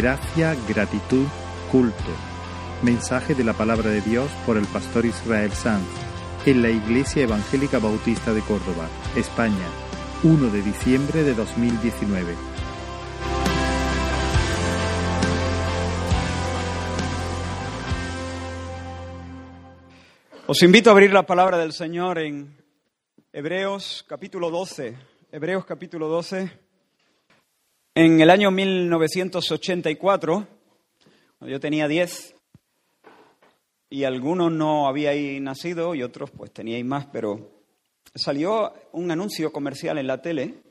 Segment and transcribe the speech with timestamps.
[0.00, 1.26] Gracia, gratitud,
[1.72, 2.12] culto.
[2.84, 5.88] Mensaje de la palabra de Dios por el pastor Israel Sanz
[6.46, 9.66] en la Iglesia Evangélica Bautista de Córdoba, España,
[10.22, 12.32] 1 de diciembre de 2019.
[20.46, 22.56] Os invito a abrir la palabra del Señor en
[23.32, 24.96] Hebreos capítulo 12.
[25.32, 26.67] Hebreos capítulo 12.
[28.00, 30.46] En el año 1984,
[31.36, 32.32] cuando yo tenía 10,
[33.90, 37.64] y algunos no habíais nacido y otros pues teníais más, pero
[38.14, 40.62] salió un anuncio comercial en la tele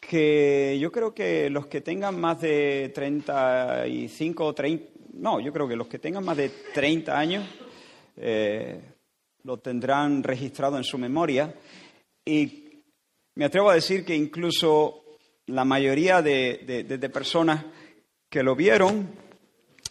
[0.00, 5.68] que yo creo que los que tengan más de 35 o 30, no, yo creo
[5.68, 7.46] que los que tengan más de 30 años
[8.16, 8.80] eh,
[9.42, 11.54] lo tendrán registrado en su memoria.
[12.24, 12.82] Y
[13.34, 15.04] me atrevo a decir que incluso
[15.48, 17.64] la mayoría de, personas
[18.30, 19.10] que lo vieron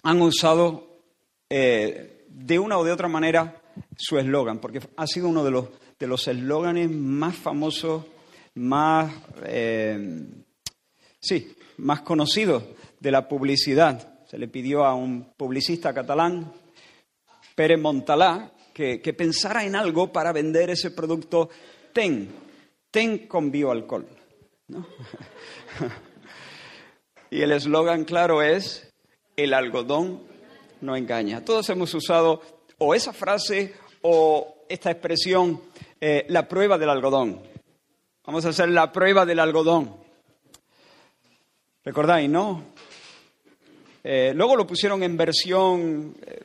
[0.04, 1.02] han usado
[1.50, 3.62] eh, de una o de otra manera
[3.96, 5.68] su eslogan, porque ha sido uno de los
[6.00, 8.06] de los eslóganes más famosos,
[8.56, 9.12] más,
[9.46, 10.26] eh,
[11.20, 12.64] sí, más conocidos
[13.00, 14.26] de la publicidad.
[14.28, 16.52] Se le pidió a un publicista catalán,
[17.56, 21.50] Pérez Montalá, que, pensara en algo para vender ese producto
[21.94, 22.30] TEN,
[22.92, 24.08] TEN con bioalcohol.
[27.30, 28.94] y el eslogan claro es,
[29.38, 30.22] el algodón
[30.82, 31.46] no engaña.
[31.46, 32.42] Todos hemos usado
[32.78, 35.62] o esa frase o esta expresión,
[36.02, 37.42] eh, la prueba del algodón.
[38.26, 39.96] Vamos a hacer la prueba del algodón.
[41.86, 42.64] ¿Recordáis, no?
[44.04, 46.42] Eh, luego lo pusieron en versión eh,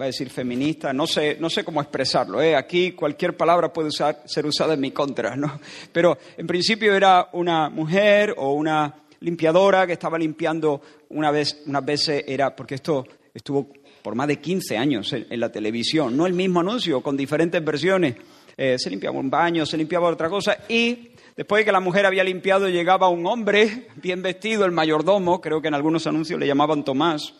[0.00, 2.42] va a decir feminista, no sé, no sé cómo expresarlo.
[2.42, 2.56] ¿eh?
[2.56, 5.60] Aquí cualquier palabra puede ser usada en mi contra, ¿no?
[5.92, 11.84] Pero en principio era una mujer o una limpiadora que estaba limpiando una vez, unas
[11.84, 13.68] veces era, porque esto estuvo
[14.02, 18.16] por más de 15 años en, la televisión, no el mismo anuncio, con diferentes versiones.
[18.56, 22.04] Eh, se limpiaba un baño, se limpiaba otra cosa y después de que la mujer
[22.06, 26.46] había limpiado llegaba un hombre bien vestido, el mayordomo, creo que en algunos anuncios le
[26.46, 27.32] llamaban Tomás,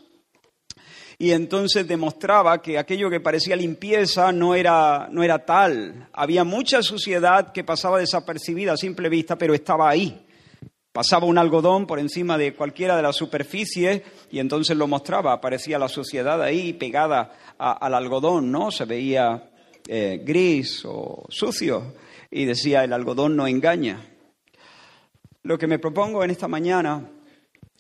[1.19, 6.09] y entonces demostraba que aquello que parecía limpieza no era, no era tal.
[6.13, 10.27] Había mucha suciedad que pasaba desapercibida a simple vista, pero estaba ahí.
[10.93, 15.33] Pasaba un algodón por encima de cualquiera de las superficies y entonces lo mostraba.
[15.33, 18.71] Aparecía la suciedad ahí pegada al algodón, ¿no?
[18.71, 19.51] Se veía
[19.89, 21.95] eh, gris o sucio
[22.31, 24.05] y decía el algodón no engaña.
[25.43, 27.11] Lo que me propongo en esta mañana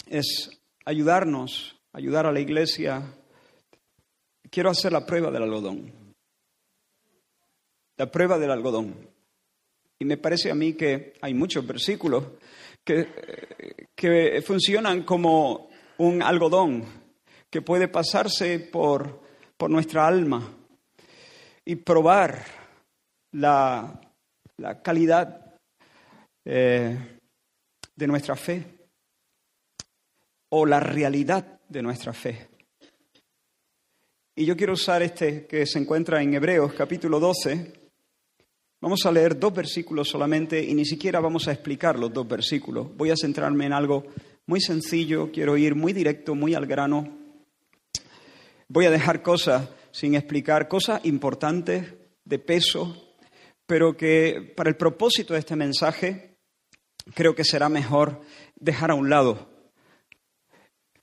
[0.06, 0.50] es
[0.84, 3.14] ayudarnos, ayudar a la iglesia
[4.54, 5.92] quiero hacer la prueba del algodón.
[7.96, 8.94] La prueba del algodón.
[9.98, 12.24] Y me parece a mí que hay muchos versículos
[12.84, 16.84] que, que funcionan como un algodón
[17.50, 19.22] que puede pasarse por,
[19.56, 20.48] por nuestra alma
[21.64, 22.44] y probar
[23.32, 24.00] la,
[24.58, 25.56] la calidad
[26.44, 27.18] eh,
[27.96, 28.64] de nuestra fe
[30.50, 32.53] o la realidad de nuestra fe.
[34.36, 37.72] Y yo quiero usar este que se encuentra en Hebreos capítulo 12.
[38.80, 42.88] Vamos a leer dos versículos solamente y ni siquiera vamos a explicar los dos versículos.
[42.96, 44.06] Voy a centrarme en algo
[44.46, 47.16] muy sencillo, quiero ir muy directo, muy al grano.
[48.66, 53.14] Voy a dejar cosas sin explicar, cosas importantes, de peso,
[53.66, 56.38] pero que para el propósito de este mensaje
[57.14, 58.20] creo que será mejor
[58.56, 59.48] dejar a un lado.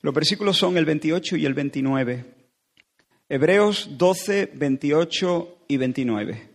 [0.02, 2.41] Los versículos son el 28 y el 29.
[3.34, 6.50] Hebreos 12, 28 y 29.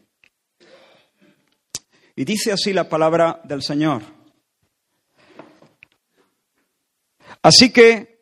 [2.15, 4.03] Y dice así la palabra del Señor.
[7.41, 8.21] Así que,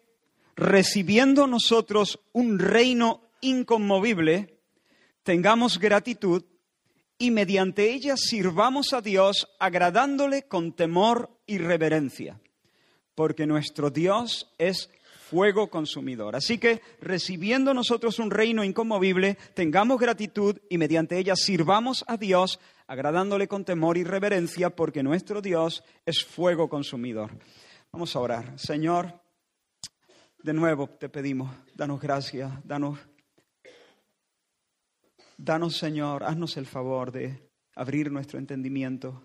[0.55, 4.61] recibiendo nosotros un reino inconmovible,
[5.23, 6.45] tengamos gratitud
[7.17, 12.39] y mediante ella sirvamos a Dios agradándole con temor y reverencia,
[13.15, 14.89] porque nuestro Dios es
[15.29, 16.35] fuego consumidor.
[16.35, 22.59] Así que, recibiendo nosotros un reino inconmovible, tengamos gratitud y mediante ella sirvamos a Dios,
[22.87, 27.31] agradándole con temor y reverencia, porque nuestro Dios es fuego consumidor.
[27.91, 28.59] Vamos a orar.
[28.59, 29.19] Señor,
[30.43, 32.99] de nuevo te pedimos, danos gracia, danos,
[35.37, 39.23] danos Señor, haznos el favor de abrir nuestro entendimiento.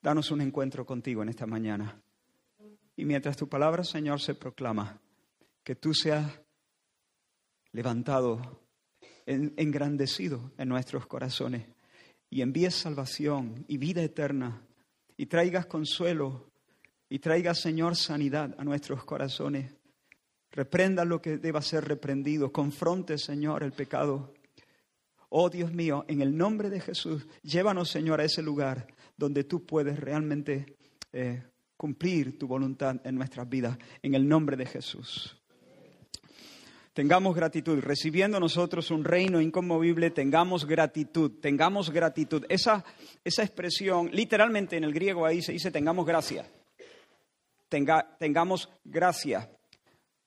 [0.00, 2.00] Danos un encuentro contigo en esta mañana.
[3.00, 5.00] Y mientras tu palabra, Señor, se proclama,
[5.64, 6.38] que tú seas
[7.72, 8.60] levantado,
[9.24, 11.66] engrandecido en nuestros corazones
[12.28, 14.66] y envíes salvación y vida eterna
[15.16, 16.50] y traigas consuelo
[17.08, 19.72] y traiga, Señor, sanidad a nuestros corazones.
[20.50, 22.52] Reprenda lo que deba ser reprendido.
[22.52, 24.34] Confronte, Señor, el pecado.
[25.30, 29.64] Oh Dios mío, en el nombre de Jesús, llévanos, Señor, a ese lugar donde tú
[29.64, 30.76] puedes realmente
[31.14, 31.49] eh,
[31.80, 33.78] cumplir tu voluntad en nuestras vidas.
[34.02, 35.36] En el nombre de Jesús.
[36.92, 37.78] Tengamos gratitud.
[37.80, 41.40] Recibiendo nosotros un reino inconmovible, tengamos gratitud.
[41.40, 42.44] Tengamos gratitud.
[42.50, 42.84] Esa,
[43.24, 46.44] esa expresión, literalmente en el griego ahí se dice tengamos gracia
[48.18, 49.48] tengamos gracia.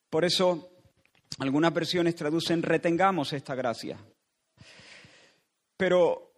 [0.09, 0.71] Por eso
[1.39, 3.99] algunas versiones traducen retengamos esta gracia.
[5.75, 6.31] Pero,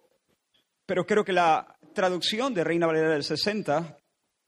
[0.86, 3.98] pero creo que la traducción de Reina Valera del 60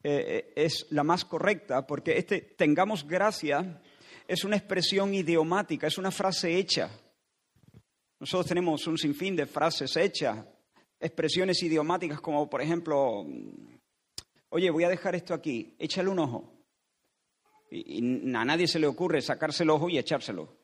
[0.02, 3.80] eh, es la más correcta, porque este tengamos gracia
[4.26, 6.90] es una expresión idiomática, es una frase hecha.
[8.20, 10.44] Nosotros tenemos un sinfín de frases hechas,
[11.00, 13.24] expresiones idiomáticas como, por ejemplo,
[14.50, 16.52] oye, voy a dejar esto aquí, échale un ojo.
[17.70, 20.56] Y, a nadie se le ocurre sacarse el ojo y echárselo.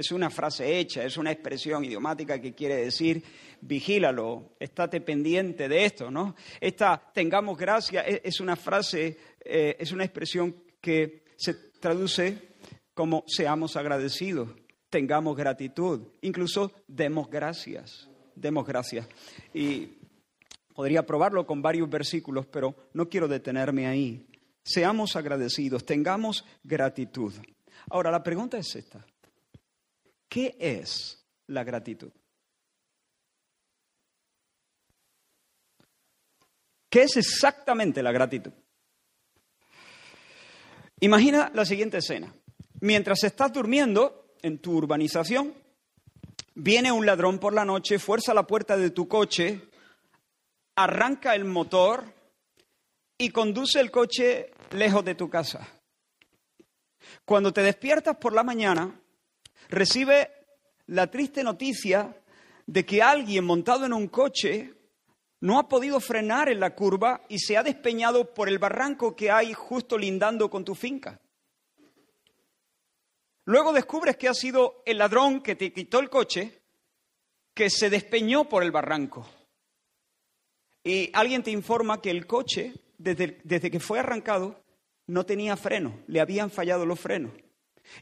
[0.00, 3.22] Es una frase hecha, es una expresión idiomática que quiere decir
[3.60, 6.34] vigílalo, estate pendiente de esto, ¿no?
[6.60, 12.50] Esta tengamos gracia es, una frase, eh, es una expresión que se traduce
[12.94, 14.48] como seamos agradecidos,
[14.88, 19.06] tengamos gratitud, incluso demos gracias, demos gracias.
[19.52, 20.00] Y
[20.80, 24.26] Podría probarlo con varios versículos, pero no quiero detenerme ahí.
[24.62, 27.34] Seamos agradecidos, tengamos gratitud.
[27.90, 29.04] Ahora, la pregunta es esta.
[30.30, 32.12] ¿Qué es la gratitud?
[36.88, 38.52] ¿Qué es exactamente la gratitud?
[41.00, 42.32] Imagina la siguiente escena.
[42.80, 45.52] Mientras estás durmiendo en tu urbanización,
[46.54, 49.68] viene un ladrón por la noche, fuerza la puerta de tu coche
[50.76, 52.04] arranca el motor
[53.18, 55.66] y conduce el coche lejos de tu casa.
[57.24, 59.00] Cuando te despiertas por la mañana,
[59.70, 60.30] recibe
[60.86, 62.16] la triste noticia
[62.66, 64.74] de que alguien montado en un coche
[65.40, 69.30] no ha podido frenar en la curva y se ha despeñado por el barranco que
[69.30, 71.20] hay justo lindando con tu finca.
[73.46, 76.60] Luego descubres que ha sido el ladrón que te quitó el coche
[77.54, 79.26] que se despeñó por el barranco.
[80.84, 84.62] Y alguien te informa que el coche, desde, desde que fue arrancado,
[85.06, 87.32] no tenía freno, le habían fallado los frenos.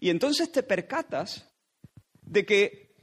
[0.01, 1.49] Y entonces te percatas
[2.29, 2.95] de que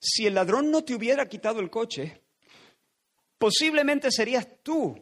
[0.00, 2.22] si el ladrón no te hubiera quitado el coche,
[3.38, 4.94] posiblemente serías tú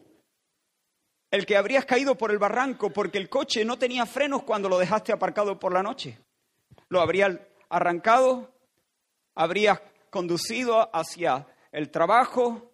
[1.29, 4.77] el que habrías caído por el barranco porque el coche no tenía frenos cuando lo
[4.77, 6.19] dejaste aparcado por la noche.
[6.89, 8.53] Lo habrías arrancado,
[9.35, 12.69] habrías conducido hacia el trabajo,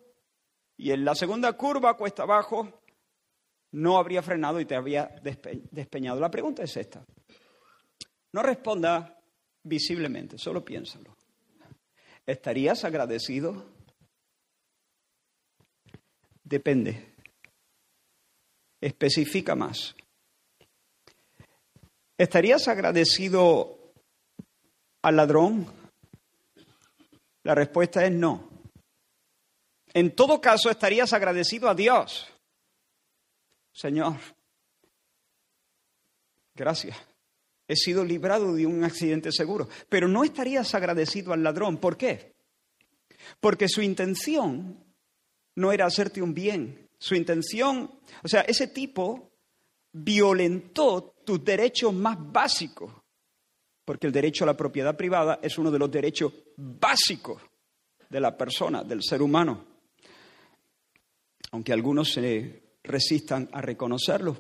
[0.76, 2.82] y en la segunda curva, cuesta abajo,
[3.72, 5.10] no habría frenado y te habría
[5.72, 6.20] despeñado.
[6.20, 7.04] La pregunta es esta.
[8.32, 9.17] No responda
[9.68, 11.16] visiblemente, solo piénsalo.
[12.26, 13.66] ¿Estarías agradecido?
[16.44, 17.14] Depende.
[18.82, 19.96] Especifica más.
[22.18, 23.94] ¿Estarías agradecido
[25.02, 25.68] al ladrón?
[27.44, 28.50] La respuesta es no.
[29.94, 32.28] En todo caso, estarías agradecido a Dios.
[33.72, 34.16] Señor,
[36.56, 36.98] gracias.
[37.68, 39.68] He sido librado de un accidente seguro.
[39.90, 41.78] Pero no estarías agradecido al ladrón.
[41.78, 42.36] ¿Por qué?
[43.40, 44.84] Porque su intención
[45.56, 46.90] no era hacerte un bien.
[46.98, 47.92] Su intención,
[48.24, 49.32] o sea, ese tipo
[49.92, 52.92] violentó tus derechos más básicos.
[53.84, 57.42] Porque el derecho a la propiedad privada es uno de los derechos básicos
[58.10, 59.78] de la persona, del ser humano
[61.52, 64.38] aunque algunos se resistan a reconocerlo.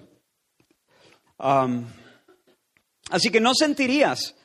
[3.10, 4.36] Así que no sentirías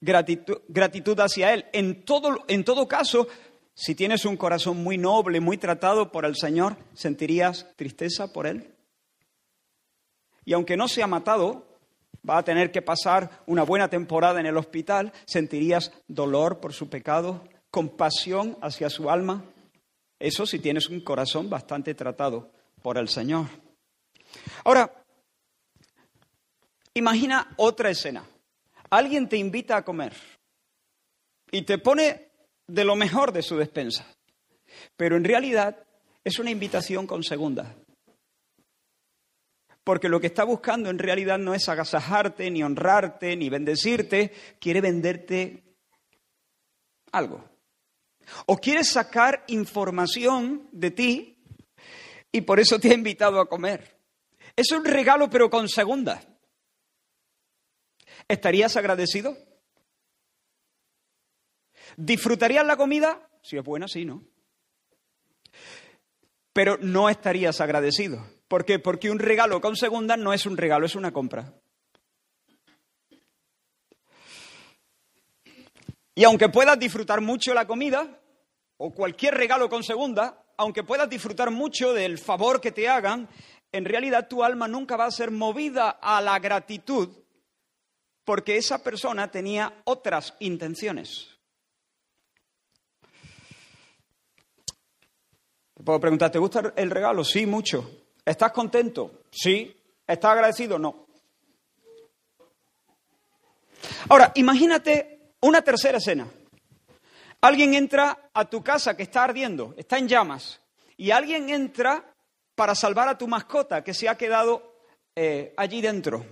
[0.00, 1.66] gratitud, hacia Él.
[1.72, 3.28] En todo, en todo caso,
[3.74, 8.74] si tienes un corazón muy noble, muy tratado por el Señor, ¿sentirías tristeza por Él?
[10.44, 11.66] Y aunque no se ha matado,
[12.28, 16.88] va a tener que pasar una buena temporada en el hospital, ¿sentirías dolor por su
[16.88, 19.44] pecado, compasión hacia su alma?
[20.18, 22.50] Eso si tienes un corazón bastante tratado
[22.82, 23.46] por el Señor.
[24.64, 24.97] Ahora,
[26.98, 28.24] imagina otra escena.
[28.90, 30.14] Alguien te invita a comer
[31.50, 32.28] y te pone
[32.66, 34.06] de lo mejor de su despensa,
[34.96, 35.84] pero en realidad
[36.24, 37.74] es una invitación con segunda.
[39.84, 44.82] Porque lo que está buscando en realidad no es agasajarte, ni honrarte, ni bendecirte, quiere
[44.82, 45.62] venderte
[47.12, 47.42] algo.
[48.44, 51.38] O quieres sacar información de ti
[52.30, 53.96] y por eso te ha invitado a comer.
[54.54, 56.20] Es un regalo pero con segunda.
[58.28, 59.36] ¿Estarías agradecido?
[61.96, 63.28] ¿Disfrutarías la comida?
[63.42, 64.22] Si es buena, sí, ¿no?
[66.52, 68.22] Pero no estarías agradecido.
[68.46, 68.78] ¿Por qué?
[68.78, 71.54] Porque un regalo con segunda no es un regalo, es una compra.
[76.14, 78.20] Y aunque puedas disfrutar mucho la comida,
[78.76, 83.28] o cualquier regalo con segunda, aunque puedas disfrutar mucho del favor que te hagan,
[83.70, 87.10] en realidad tu alma nunca va a ser movida a la gratitud
[88.28, 91.28] porque esa persona tenía otras intenciones.
[95.72, 97.24] Te puedo preguntar, ¿te gusta el regalo?
[97.24, 97.90] Sí, mucho.
[98.22, 99.22] ¿Estás contento?
[99.30, 99.74] Sí.
[100.06, 100.78] ¿Estás agradecido?
[100.78, 101.06] No.
[104.10, 106.28] Ahora, imagínate una tercera escena.
[107.40, 110.60] Alguien entra a tu casa que está ardiendo, está en llamas,
[110.98, 112.14] y alguien entra
[112.54, 114.82] para salvar a tu mascota que se ha quedado
[115.16, 116.26] eh, allí dentro.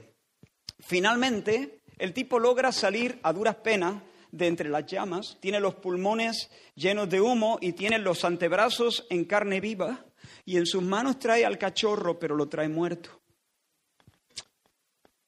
[0.78, 6.50] Finalmente, el tipo logra salir a duras penas de entre las llamas, tiene los pulmones
[6.74, 10.04] llenos de humo y tiene los antebrazos en carne viva
[10.44, 13.20] y en sus manos trae al cachorro, pero lo trae muerto.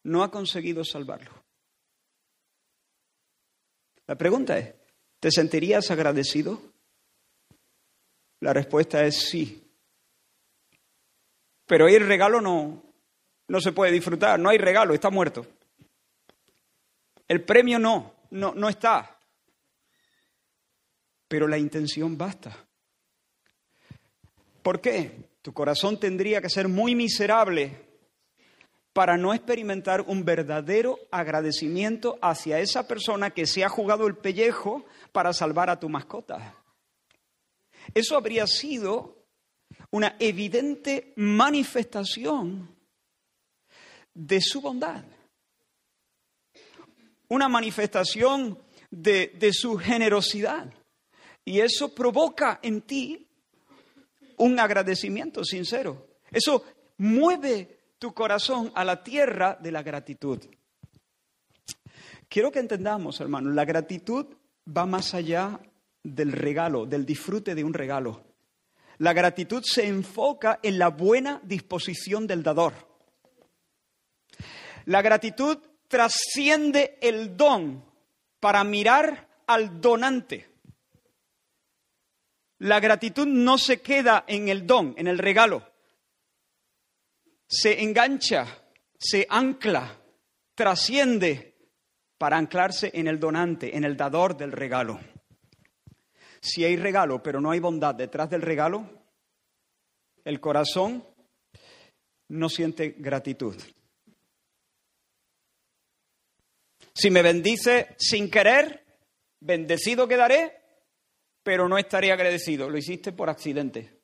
[0.04, 1.32] No ha conseguido salvarlo.
[4.06, 4.74] La pregunta es,
[5.20, 6.60] ¿te sentirías agradecido?
[8.40, 9.64] La respuesta es sí.
[11.66, 12.82] Pero el regalo no,
[13.48, 15.46] no se puede disfrutar, no hay regalo, está muerto.
[17.28, 19.20] El premio no, no, no está.
[21.28, 22.56] Pero la intención basta.
[24.62, 25.28] ¿Por qué?
[25.42, 27.88] Tu corazón tendría que ser muy miserable
[28.92, 34.84] para no experimentar un verdadero agradecimiento hacia esa persona que se ha jugado el pellejo
[35.12, 36.54] para salvar a tu mascota.
[37.94, 39.24] Eso habría sido
[39.90, 42.76] una evidente manifestación
[44.12, 45.04] de su bondad,
[47.28, 48.58] una manifestación
[48.90, 50.72] de, de, su generosidad.
[51.44, 53.26] Y eso provoca en ti
[54.36, 56.08] un agradecimiento sincero.
[56.30, 56.64] Eso
[56.98, 60.40] mueve tu corazón a la tierra de la gratitud.
[62.28, 64.26] Quiero que entendamos, hermanos, la gratitud
[64.76, 65.58] va más allá
[66.02, 68.24] del regalo, del disfrute de un regalo.
[68.98, 72.74] La gratitud se enfoca en la buena disposición del dador.
[74.86, 75.58] La gratitud
[75.88, 77.84] trasciende el don
[78.38, 80.48] para mirar al donante.
[82.58, 85.62] La gratitud no se queda en el don, en el regalo.
[87.46, 88.46] Se engancha,
[88.98, 89.98] se ancla,
[90.54, 91.56] trasciende
[92.18, 95.00] para anclarse en el donante, en el dador del regalo.
[96.40, 98.88] Si hay regalo, pero no hay bondad detrás del regalo,
[100.24, 101.04] el corazón
[102.28, 103.56] no siente gratitud.
[106.98, 108.84] Si me bendice sin querer,
[109.38, 110.60] bendecido quedaré,
[111.44, 112.68] pero no estaré agradecido.
[112.68, 114.00] Lo hiciste por accidente.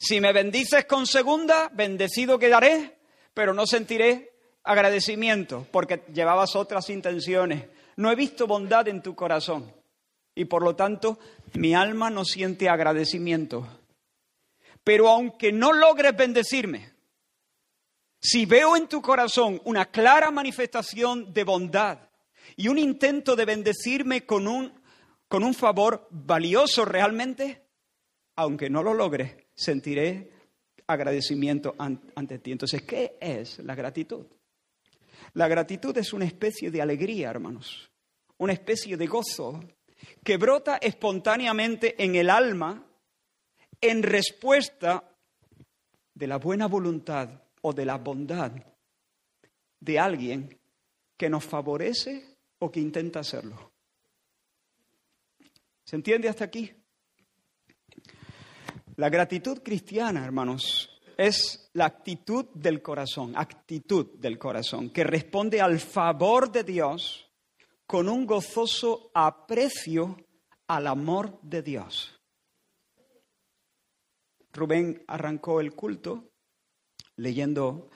[0.00, 2.98] Si me bendices con segunda, bendecido quedaré,
[3.32, 4.32] pero no sentiré
[4.64, 7.66] agradecimiento porque llevabas otras intenciones.
[7.94, 9.72] No he visto bondad en tu corazón
[10.34, 11.20] y por lo tanto
[11.54, 13.68] mi alma no siente agradecimiento.
[14.82, 16.91] Pero aunque no logres bendecirme,
[18.22, 21.98] si veo en tu corazón una clara manifestación de bondad
[22.54, 24.72] y un intento de bendecirme con un,
[25.26, 27.66] con un favor valioso realmente,
[28.36, 30.30] aunque no lo logres, sentiré
[30.86, 32.52] agradecimiento ante ti.
[32.52, 34.24] Entonces, ¿qué es la gratitud?
[35.34, 37.90] La gratitud es una especie de alegría, hermanos,
[38.38, 39.58] una especie de gozo
[40.22, 42.86] que brota espontáneamente en el alma
[43.80, 45.12] en respuesta
[46.14, 48.52] de la buena voluntad o de la bondad
[49.80, 50.60] de alguien
[51.16, 53.72] que nos favorece o que intenta hacerlo.
[55.84, 56.72] ¿Se entiende hasta aquí?
[58.96, 65.78] La gratitud cristiana, hermanos, es la actitud del corazón, actitud del corazón, que responde al
[65.80, 67.30] favor de Dios
[67.86, 70.16] con un gozoso aprecio
[70.66, 72.18] al amor de Dios.
[74.52, 76.31] Rubén arrancó el culto
[77.16, 77.90] leyendo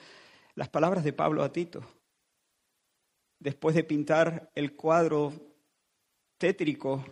[0.55, 1.81] las palabras de Pablo a Tito.
[3.39, 5.31] Después de pintar el cuadro
[6.37, 7.05] tétrico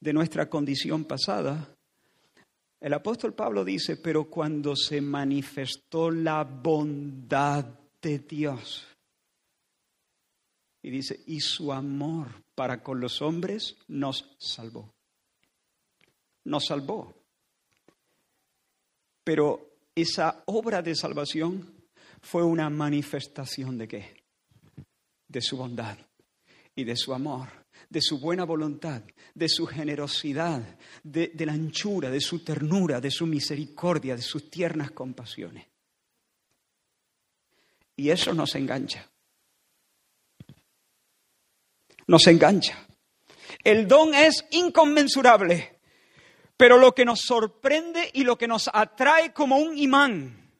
[0.00, 1.76] de nuestra condición pasada,
[2.80, 7.64] el apóstol Pablo dice, pero cuando se manifestó la bondad
[8.00, 8.86] de Dios,
[10.82, 14.94] y dice, y su amor para con los hombres nos salvó.
[16.44, 17.14] Nos salvó.
[19.22, 21.74] Pero esa obra de salvación
[22.20, 24.14] fue una manifestación de qué?
[25.28, 25.98] De su bondad
[26.74, 27.48] y de su amor,
[27.88, 29.02] de su buena voluntad,
[29.34, 34.50] de su generosidad, de, de la anchura, de su ternura, de su misericordia, de sus
[34.50, 35.66] tiernas compasiones.
[37.96, 39.08] Y eso nos engancha.
[42.06, 42.86] Nos engancha.
[43.62, 45.79] El don es inconmensurable,
[46.60, 50.52] pero lo que nos sorprende y lo que nos atrae como un imán,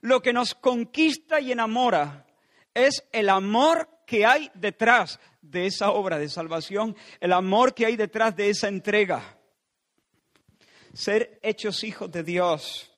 [0.00, 2.26] lo que nos conquista y enamora,
[2.72, 7.96] es el amor que hay detrás de esa obra de salvación, el amor que hay
[7.96, 9.36] detrás de esa entrega.
[10.94, 12.90] Ser hechos hijos de Dios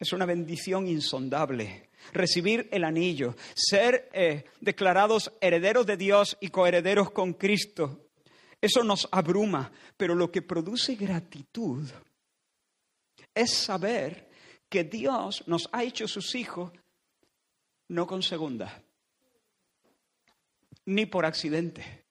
[0.00, 1.90] es una bendición insondable.
[2.12, 8.01] Recibir el anillo, ser eh, declarados herederos de Dios y coherederos con Cristo,
[8.62, 11.90] eso nos abruma, pero lo que produce gratitud
[13.34, 14.30] es saber
[14.68, 16.72] que Dios nos ha hecho sus hijos
[17.88, 18.82] no con segunda,
[20.86, 22.06] ni por accidente.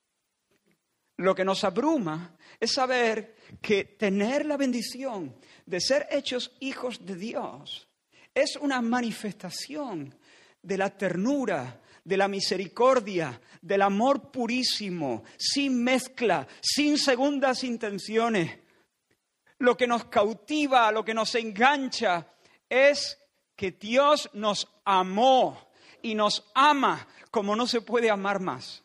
[1.17, 7.15] Lo que nos abruma es saber que tener la bendición de ser hechos hijos de
[7.15, 7.87] Dios
[8.33, 10.15] es una manifestación
[10.61, 18.59] de la ternura, de la misericordia, del amor purísimo, sin mezcla, sin segundas intenciones.
[19.59, 22.27] Lo que nos cautiva, lo que nos engancha
[22.67, 23.19] es
[23.55, 28.83] que Dios nos amó y nos ama como no se puede amar más.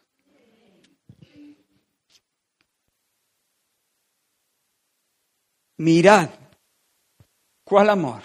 [5.79, 6.31] Mirad
[7.65, 8.23] cuál amor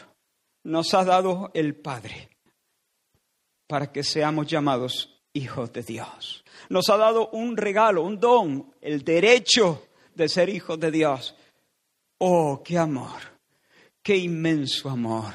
[0.64, 2.31] nos ha dado el Padre
[3.72, 6.44] para que seamos llamados hijos de Dios.
[6.68, 11.38] Nos ha dado un regalo, un don, el derecho de ser hijos de Dios.
[12.18, 13.22] Oh, qué amor,
[14.04, 15.32] qué inmenso amor,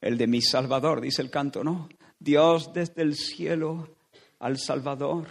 [0.00, 1.90] el de mi Salvador, dice el canto, ¿no?
[2.18, 3.94] Dios desde el cielo
[4.38, 5.26] al Salvador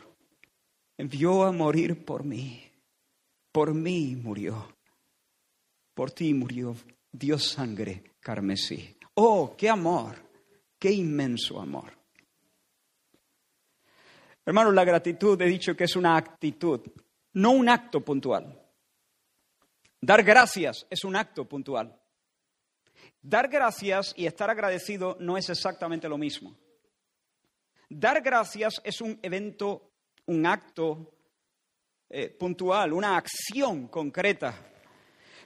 [1.00, 2.64] envió a morir por mí,
[3.52, 4.78] por mí murió,
[5.96, 6.76] por ti murió,
[7.12, 8.96] Dios sangre carmesí.
[9.16, 10.16] Oh, qué amor,
[10.78, 11.99] qué inmenso amor.
[14.50, 16.82] Hermanos, la gratitud he dicho que es una actitud,
[17.34, 18.60] no un acto puntual.
[20.02, 21.96] Dar gracias es un acto puntual.
[23.22, 26.56] Dar gracias y estar agradecido no es exactamente lo mismo.
[27.92, 29.92] Dar gracias es un evento,
[30.26, 31.14] un acto
[32.10, 34.56] eh, puntual, una acción concreta.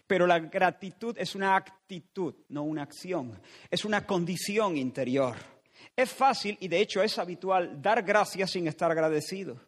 [0.07, 3.37] Pero la gratitud es una actitud, no una acción.
[3.69, 5.52] Es una condición interior.
[5.95, 9.59] Es fácil y de hecho es habitual dar gracias sin estar agradecido.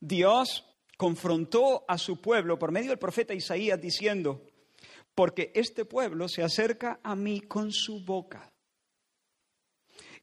[0.00, 0.64] Dios
[0.96, 4.44] confrontó a su pueblo por medio del profeta Isaías diciendo,
[5.14, 8.52] porque este pueblo se acerca a mí con su boca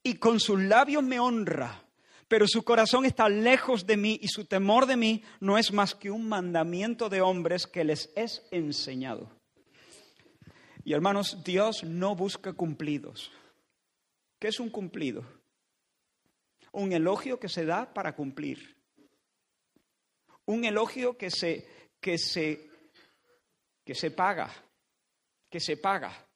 [0.02, 1.84] y con sus labios me honra,
[2.28, 5.94] pero su corazón está lejos de mí y su temor de mí no es más
[5.94, 9.30] que un mandamiento de hombres que les es enseñado.
[10.84, 13.30] Y hermanos, Dios no busca cumplidos.
[14.42, 15.24] ¿Qué es un cumplido?
[16.72, 18.76] Un elogio que se da para cumplir.
[20.46, 21.64] Un elogio que se,
[22.00, 22.68] que se,
[23.84, 24.52] que se paga,
[25.48, 26.28] que se paga,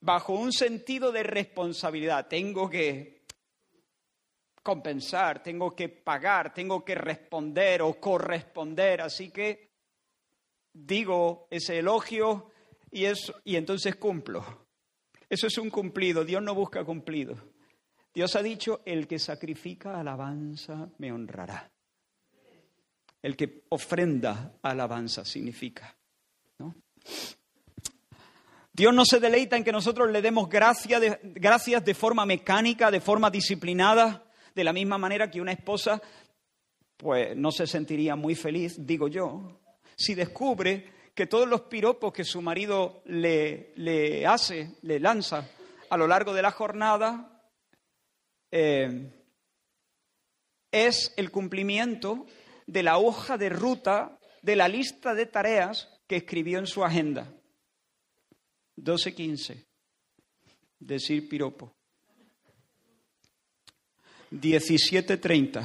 [0.00, 2.28] bajo un sentido de responsabilidad.
[2.28, 3.24] Tengo que
[4.62, 9.00] compensar, tengo que pagar, tengo que responder o corresponder.
[9.00, 9.70] Así que
[10.74, 12.50] digo ese elogio
[12.90, 14.63] y, eso, y entonces cumplo.
[15.28, 16.24] Eso es un cumplido.
[16.24, 17.36] Dios no busca cumplido.
[18.14, 21.70] Dios ha dicho, el que sacrifica alabanza me honrará.
[23.20, 25.96] El que ofrenda alabanza significa.
[28.72, 32.90] Dios no se deleita en que nosotros le demos gracias de, gracias de forma mecánica,
[32.90, 36.02] de forma disciplinada, de la misma manera que una esposa
[36.96, 39.60] pues no se sentiría muy feliz, digo yo,
[39.96, 45.48] si descubre que todos los piropos que su marido le, le hace, le lanza
[45.88, 47.42] a lo largo de la jornada,
[48.50, 49.12] eh,
[50.72, 52.26] es el cumplimiento
[52.66, 57.32] de la hoja de ruta de la lista de tareas que escribió en su agenda.
[58.76, 59.64] 12.15.
[60.80, 61.72] Decir piropo.
[64.32, 65.64] 17.30.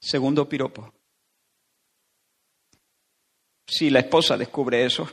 [0.00, 0.92] Segundo piropo.
[3.66, 5.08] Si la esposa descubre eso,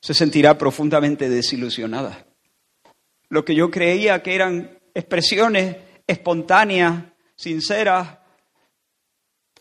[0.00, 2.26] se sentirá profundamente desilusionada.
[3.28, 7.04] Lo que yo creía que eran expresiones espontáneas,
[7.36, 8.18] sinceras,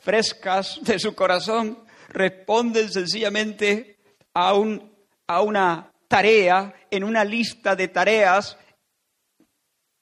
[0.01, 3.97] frescas de su corazón, responden sencillamente
[4.33, 4.93] a, un,
[5.27, 8.57] a una tarea en una lista de tareas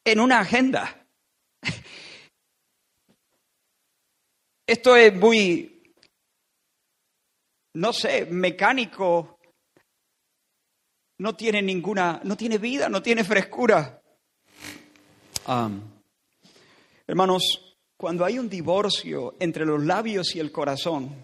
[0.03, 1.05] en una agenda.
[4.65, 5.80] Esto es muy,
[7.73, 9.39] no sé, mecánico,
[11.19, 14.01] no tiene ninguna, no tiene vida, no tiene frescura.
[17.07, 21.23] hermanos, cuando hay un divorcio entre los labios y el corazón,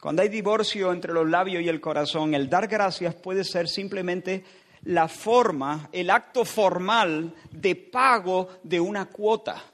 [0.00, 4.44] cuando hay divorcio entre los labios y el corazón, el dar gracias puede ser simplemente
[4.82, 9.64] la forma, el acto formal de pago de una cuota.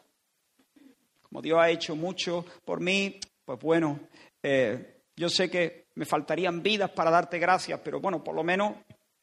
[1.20, 4.00] Como Dios ha hecho mucho por mí, pues bueno,
[4.42, 8.74] eh, yo sé que me faltarían vidas para darte gracias, pero bueno, por lo menos,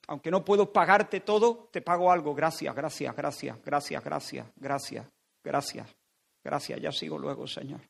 [0.07, 2.33] aunque no puedo pagarte todo, te pago algo.
[2.33, 5.05] Gracias, gracias, gracias, gracias, gracias, gracias,
[5.43, 5.95] gracias,
[6.43, 6.81] gracias.
[6.81, 7.81] Ya sigo luego, Señor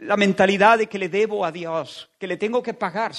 [0.00, 3.12] la mentalidad de que le debo a Dios, que le tengo que pagar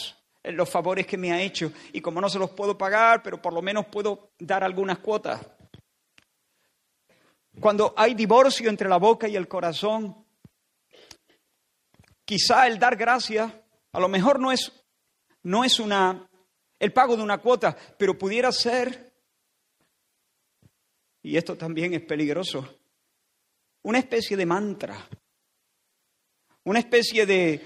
[0.43, 1.71] los favores que me ha hecho.
[1.93, 5.41] Y como no se los puedo pagar, pero por lo menos puedo dar algunas cuotas.
[7.59, 10.26] Cuando hay divorcio entre la boca y el corazón,
[12.27, 13.51] quizá el dar gracias,
[13.93, 14.69] a lo mejor no es,
[15.43, 16.29] no es una,
[16.77, 19.13] el pago de una cuota, pero pudiera ser,
[21.23, 22.79] y esto también es peligroso,
[23.83, 25.07] una especie de mantra.
[26.65, 27.65] Una especie de,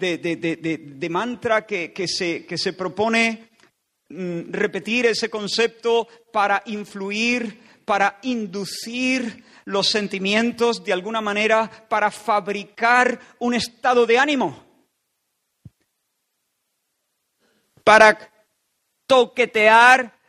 [0.00, 3.50] de, mantra que, se, que, se, propone
[4.08, 13.18] mm, repetir ese concepto para influir, para inducir los sentimientos de alguna manera, para fabricar
[13.38, 14.62] un estado de ánimo,
[17.82, 18.30] para
[19.06, 20.20] toquetear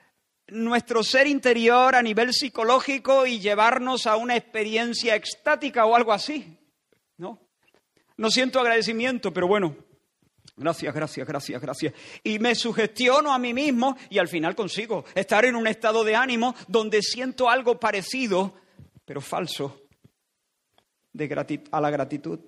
[0.48, 6.58] nuestro ser interior a nivel psicológico y llevarnos a una experiencia extática o algo así.
[7.18, 7.42] ¿No?
[8.16, 9.76] no siento agradecimiento, pero bueno,
[10.60, 11.94] gracias, gracias, gracias, gracias.
[12.24, 16.16] Y me sugestiono a mí mismo y al final consigo estar en un estado de
[16.16, 18.54] ánimo donde siento algo parecido,
[19.06, 19.82] pero falso,
[21.14, 22.40] de a la gratitud.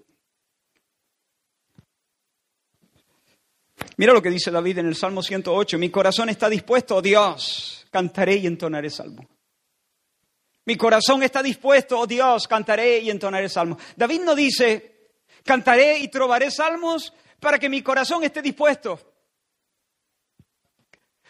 [3.98, 7.88] Mira lo que dice David en el Salmo 108, mi corazón está dispuesto, oh Dios,
[7.90, 9.28] cantaré y entonaré salmo.
[10.66, 13.78] Mi corazón está dispuesto, oh Dios, cantaré y entonaré salmo.
[13.96, 14.92] David no dice,
[15.44, 19.00] Cantaré y trobaré salmos para que mi corazón esté dispuesto.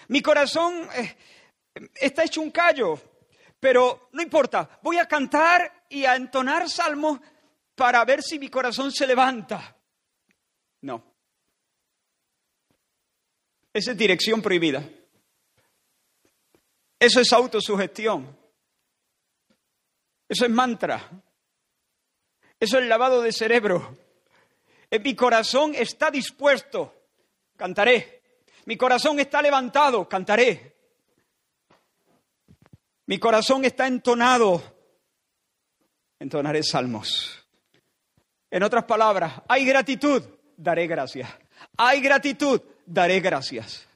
[0.10, 1.18] Mi corazón eh,
[1.96, 3.00] está hecho un callo,
[3.58, 7.20] pero no importa, voy a cantar y a entonar salmos
[7.76, 9.76] para ver si mi corazón se levanta.
[10.82, 11.02] No.
[13.74, 14.84] Esa es dirección prohibida.
[17.00, 18.38] Eso es autosugestión.
[20.28, 21.10] Eso es mantra.
[22.60, 23.98] Eso es lavado de cerebro.
[24.92, 26.94] En mi corazón está dispuesto,
[27.56, 28.22] cantaré.
[28.66, 30.76] Mi corazón está levantado, cantaré.
[33.06, 34.62] Mi corazón está entonado,
[36.20, 37.42] entonaré salmos.
[38.50, 40.24] En otras palabras, hay gratitud,
[40.58, 41.30] daré gracias.
[41.78, 43.88] Hay gratitud, daré gracias.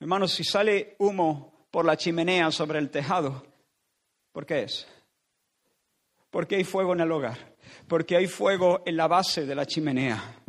[0.00, 3.46] Hermanos, si sale humo por la chimenea sobre el tejado,
[4.32, 4.86] ¿por qué es?
[6.30, 7.47] Porque hay fuego en el hogar,
[7.88, 10.42] porque hay fuego en la base de la chimenea.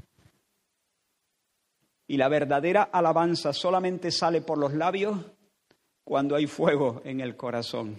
[2.07, 5.17] Y la verdadera alabanza solamente sale por los labios
[6.03, 7.97] cuando hay fuego en el corazón,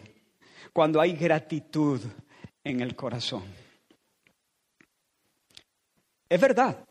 [0.72, 2.00] cuando hay gratitud
[2.64, 3.44] en el corazón.
[6.29, 6.85] Es verdad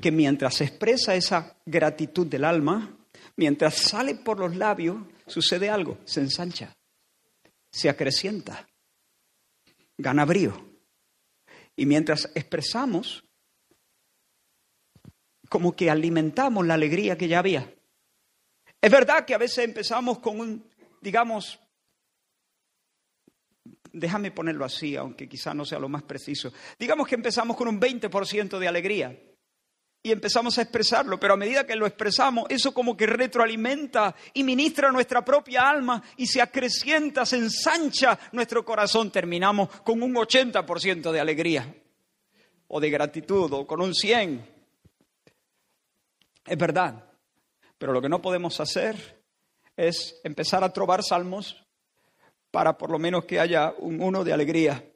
[0.00, 2.96] que mientras se expresa esa gratitud del alma,
[3.36, 6.74] mientras sale por los labios, sucede algo, se ensancha,
[7.70, 8.66] se acrecienta
[10.00, 10.69] gana brío.
[11.80, 13.24] Y mientras expresamos,
[15.48, 17.74] como que alimentamos la alegría que ya había.
[18.82, 21.58] Es verdad que a veces empezamos con un, digamos,
[23.94, 27.80] déjame ponerlo así, aunque quizá no sea lo más preciso, digamos que empezamos con un
[27.80, 29.18] 20% de alegría
[30.02, 34.44] y empezamos a expresarlo, pero a medida que lo expresamos, eso como que retroalimenta y
[34.44, 39.10] ministra nuestra propia alma y se acrecienta, se ensancha nuestro corazón.
[39.10, 41.74] Terminamos con un 80% de alegría
[42.68, 44.60] o de gratitud o con un 100.
[46.46, 47.04] Es verdad,
[47.76, 49.22] pero lo que no podemos hacer
[49.76, 51.62] es empezar a trobar salmos
[52.50, 54.89] para por lo menos que haya un uno de alegría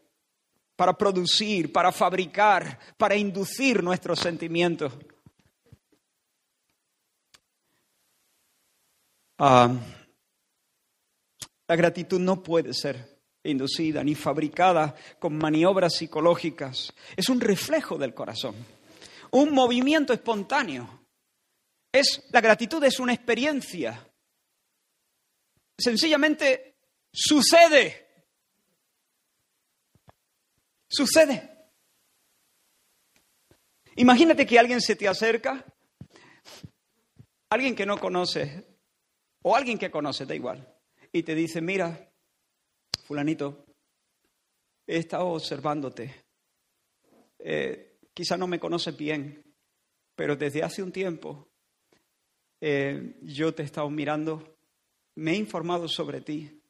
[0.76, 4.92] para producir, para fabricar, para inducir nuestros sentimientos.
[9.38, 9.72] Ah,
[11.66, 16.92] la gratitud no puede ser inducida ni fabricada con maniobras psicológicas.
[17.16, 18.54] Es un reflejo del corazón,
[19.30, 21.06] un movimiento espontáneo.
[21.92, 24.08] Es, la gratitud es una experiencia.
[25.78, 26.76] Sencillamente
[27.12, 28.03] sucede.
[30.96, 31.50] Sucede.
[33.96, 35.64] Imagínate que alguien se te acerca,
[37.50, 38.78] alguien que no conoce,
[39.42, 40.72] o alguien que conoce, da igual,
[41.10, 42.12] y te dice, mira,
[43.06, 43.66] fulanito,
[44.86, 46.26] he estado observándote.
[47.40, 49.52] Eh, quizá no me conoces bien,
[50.14, 51.48] pero desde hace un tiempo
[52.60, 54.58] eh, yo te he estado mirando,
[55.16, 56.62] me he informado sobre ti.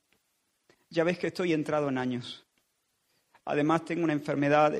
[0.88, 2.43] Ya ves que estoy entrado en años.
[3.44, 4.72] Además tengo una enfermedad,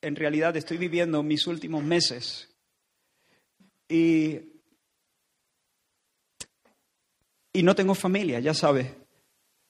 [0.00, 2.48] en realidad estoy viviendo mis últimos meses.
[3.88, 4.40] Y,
[7.52, 8.92] y no tengo familia, ya sabes.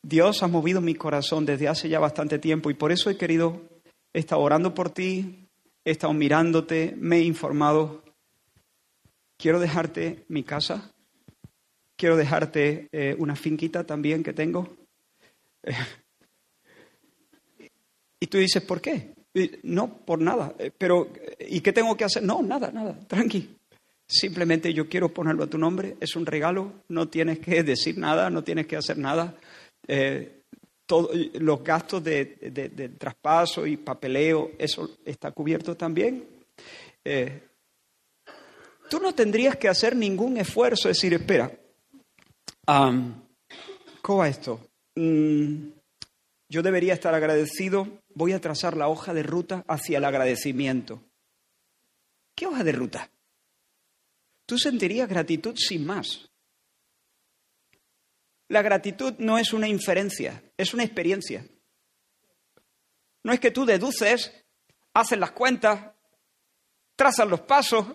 [0.03, 3.63] Dios ha movido mi corazón desde hace ya bastante tiempo y por eso he querido,
[4.13, 5.49] he estado orando por ti,
[5.85, 8.03] he estado mirándote, me he informado.
[9.39, 10.93] Quiero dejarte mi casa,
[11.97, 14.77] quiero dejarte eh, una finquita también que tengo.
[18.25, 19.13] y tú dices, ¿por qué?
[19.65, 20.55] No, por nada.
[20.59, 22.23] Eh, pero, ¿y qué tengo que hacer?
[22.23, 23.55] No, nada, nada, tranqui.
[24.09, 28.31] Simplemente yo quiero ponerlo a tu nombre, es un regalo, no tienes que decir nada,
[28.31, 29.37] no tienes que hacer nada.
[29.87, 30.41] Eh,
[31.35, 36.25] los gastos de, traspaso y papeleo, eso está cubierto también.
[37.05, 37.43] Eh,
[38.89, 41.53] tú no tendrías que hacer ningún esfuerzo, es decir, espera,
[44.01, 44.61] ¿cómo va esto?
[44.97, 45.75] Mm,
[46.55, 51.03] yo debería estar agradecido, voy a trazar la hoja de ruta hacia el agradecimiento.
[52.35, 53.11] ¿Qué hoja de ruta?
[54.47, 56.29] Tú sentirías gratitud sin más.
[58.49, 61.47] La gratitud no es una inferencia, es una experiencia.
[63.23, 64.33] No es que tú deduces,
[64.93, 65.93] haces las cuentas,
[66.95, 67.87] trazas los pasos,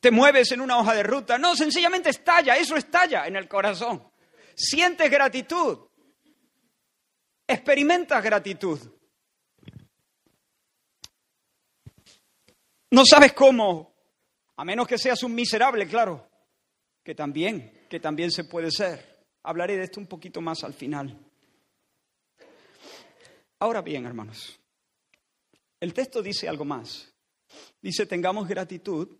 [0.00, 1.38] te mueves en una hoja de ruta.
[1.38, 4.10] No, sencillamente estalla, eso estalla en el corazón.
[4.54, 5.78] Sientes gratitud,
[7.46, 8.78] experimentas gratitud.
[12.90, 13.94] No sabes cómo,
[14.56, 16.28] a menos que seas un miserable, claro,
[17.02, 19.26] que también que también se puede ser.
[19.42, 21.14] Hablaré de esto un poquito más al final.
[23.58, 24.58] Ahora bien, hermanos,
[25.78, 27.12] el texto dice algo más.
[27.82, 29.14] Dice, tengamos gratitud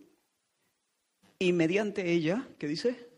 [1.39, 3.11] y mediante ella, ¿qué dice?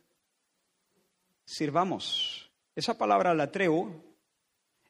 [1.45, 2.51] Sirvamos.
[2.75, 4.14] Esa palabra latreo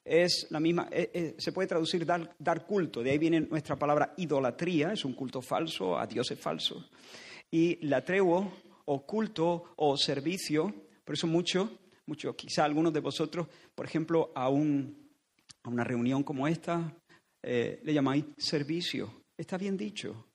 [0.04, 3.76] es la misma, eh, eh, se puede traducir dar, dar, culto, de ahí viene nuestra
[3.76, 6.90] palabra idolatría, es un culto falso, a Dios es falso.
[7.50, 8.52] Y latreo
[8.84, 10.74] o culto o servicio.
[11.04, 15.10] Por eso mucho, mucho, quizá algunos de vosotros, por ejemplo, a, un,
[15.62, 16.94] a una reunión como esta,
[17.42, 19.24] eh, le llamáis servicio.
[19.36, 20.26] Está bien dicho.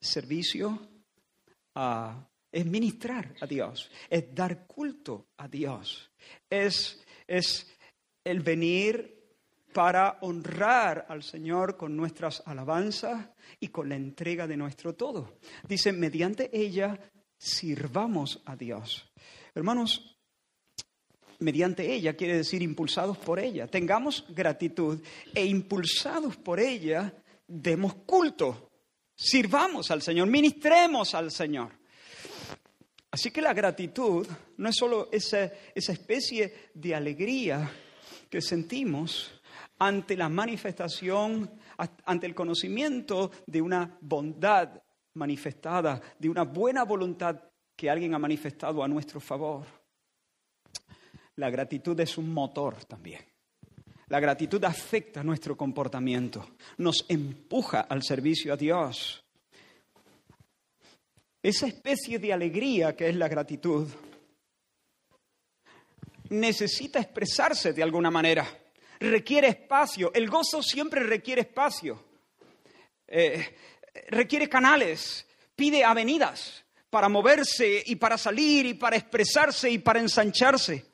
[0.00, 0.80] Servicio
[2.50, 6.10] es ministrar a Dios, es dar culto a Dios,
[6.50, 7.77] es, es
[8.30, 9.18] el venir
[9.72, 15.38] para honrar al Señor con nuestras alabanzas y con la entrega de nuestro todo.
[15.66, 16.98] Dice, mediante ella
[17.36, 19.10] sirvamos a Dios.
[19.54, 20.18] Hermanos,
[21.38, 23.66] mediante ella quiere decir impulsados por ella.
[23.66, 25.00] Tengamos gratitud
[25.34, 27.14] e impulsados por ella
[27.46, 28.70] demos culto.
[29.14, 31.72] Sirvamos al Señor, ministremos al Señor.
[33.10, 34.26] Así que la gratitud
[34.58, 37.70] no es solo esa, esa especie de alegría
[38.28, 39.40] que sentimos
[39.78, 41.50] ante la manifestación,
[42.04, 44.82] ante el conocimiento de una bondad
[45.14, 47.40] manifestada, de una buena voluntad
[47.76, 49.64] que alguien ha manifestado a nuestro favor.
[51.36, 53.20] La gratitud es un motor también.
[54.08, 59.22] La gratitud afecta nuestro comportamiento, nos empuja al servicio a Dios.
[61.42, 63.86] Esa especie de alegría que es la gratitud
[66.30, 68.46] necesita expresarse de alguna manera,
[69.00, 72.04] requiere espacio, el gozo siempre requiere espacio.
[73.06, 73.56] Eh,
[74.08, 80.86] requiere canales, pide avenidas para moverse y para salir y para expresarse y para ensancharse.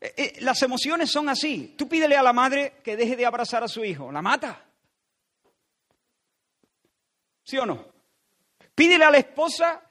[0.00, 1.74] Eh, eh, las emociones son así.
[1.78, 4.64] Tú pídele a la madre que deje de abrazar a su hijo, la mata.
[7.44, 7.86] ¿Sí o no?
[8.74, 9.83] Pídele a la esposa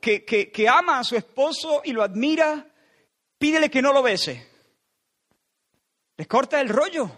[0.00, 2.66] que, que ama a su esposo y lo admira,
[3.38, 4.46] pídele que no lo bese.
[6.16, 7.10] Les corta el rollo.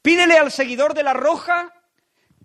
[0.00, 1.72] Pídele al seguidor de la Roja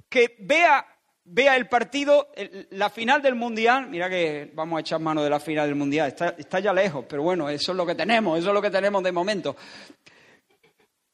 [0.10, 0.86] que vea,
[1.24, 2.32] vea el partido,
[2.72, 3.90] la final del Mundial.
[3.90, 6.08] Mira que vamos a echar mano de la final del Mundial.
[6.08, 8.72] Está, está ya lejos, pero bueno, eso es lo que tenemos, eso es lo que
[8.72, 9.56] tenemos de momento.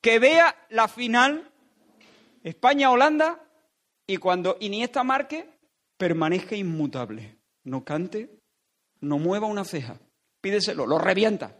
[0.01, 1.51] Que vea la final
[2.43, 3.41] España-Holanda
[4.07, 5.49] y cuando Iniesta marque,
[5.97, 7.37] permanezca inmutable.
[7.63, 8.29] No cante,
[9.01, 9.99] no mueva una ceja.
[10.41, 11.57] Pídeselo, lo revienta,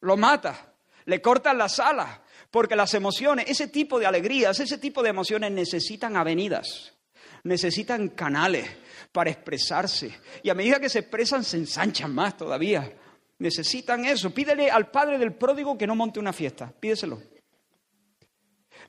[0.00, 0.74] lo mata,
[1.06, 5.50] le cortan las alas, porque las emociones, ese tipo de alegrías, ese tipo de emociones
[5.50, 6.94] necesitan avenidas,
[7.42, 8.68] necesitan canales
[9.12, 10.14] para expresarse.
[10.42, 12.92] Y a medida que se expresan, se ensanchan más todavía.
[13.38, 14.30] Necesitan eso.
[14.30, 16.72] Pídele al padre del pródigo que no monte una fiesta.
[16.78, 17.22] Pídeselo.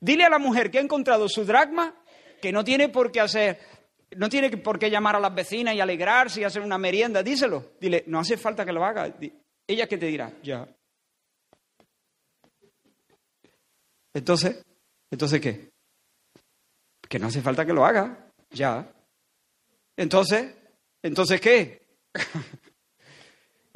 [0.00, 1.94] Dile a la mujer que ha encontrado su dragma
[2.40, 3.58] que no tiene por qué hacer,
[4.14, 7.22] no tiene por qué llamar a las vecinas y alegrarse y hacer una merienda.
[7.22, 7.72] Díselo.
[7.80, 9.12] Dile, no hace falta que lo haga.
[9.66, 10.66] Ella que te dirá, ya.
[14.14, 14.64] Entonces,
[15.10, 15.70] ¿entonces qué?
[17.08, 18.90] Que no hace falta que lo haga, ya.
[19.96, 20.54] Entonces,
[21.02, 21.82] ¿entonces qué?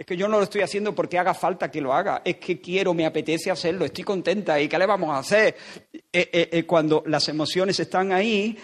[0.01, 2.59] Es que yo no lo estoy haciendo porque haga falta que lo haga, es que
[2.59, 5.55] quiero, me apetece hacerlo, estoy contenta y ¿qué le vamos a hacer?
[5.93, 8.57] Eh, eh, eh, cuando las emociones están ahí,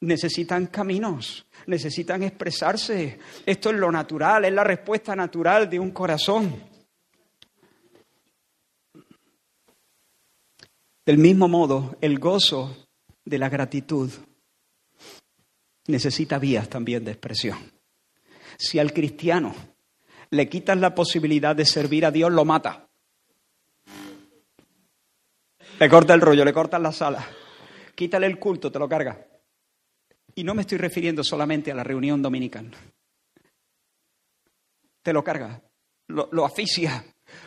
[0.00, 3.18] necesitan caminos, necesitan expresarse.
[3.44, 6.62] Esto es lo natural, es la respuesta natural de un corazón.
[11.04, 12.88] Del mismo modo, el gozo
[13.24, 14.10] de la gratitud
[15.86, 17.58] necesita vías también de expresión.
[18.56, 19.54] Si al cristiano
[20.30, 22.88] le quitas la posibilidad de servir a Dios, lo mata.
[25.78, 27.26] Le corta el rollo, le cortas la sala.
[27.94, 29.26] Quítale el culto, te lo carga.
[30.34, 32.70] Y no me estoy refiriendo solamente a la reunión dominical.
[35.02, 35.62] Te lo carga,
[36.08, 37.04] lo, lo asfixia.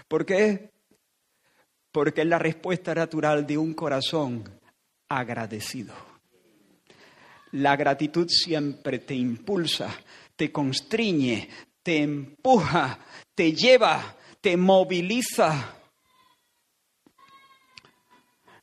[0.08, 0.72] ¿Por qué?
[1.92, 4.44] Porque es la respuesta natural de un corazón
[5.10, 5.94] agradecido.
[7.54, 9.94] La gratitud siempre te impulsa,
[10.36, 11.50] te constriñe,
[11.82, 13.00] te empuja,
[13.34, 15.76] te lleva, te moviliza.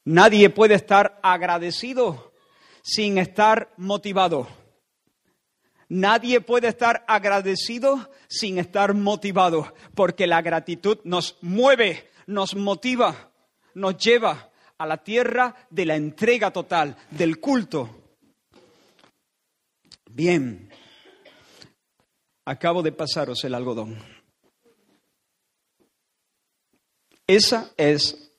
[0.05, 2.34] Nadie puede estar agradecido
[2.85, 4.47] sin estar motivado.
[5.89, 13.31] Nadie puede estar agradecido sin estar motivado, porque la gratitud nos mueve, nos motiva,
[13.75, 17.89] nos lleva a la tierra de la entrega total, del culto.
[20.11, 20.71] Bien,
[22.45, 23.99] acabo de pasaros el algodón.
[27.27, 28.33] Esa es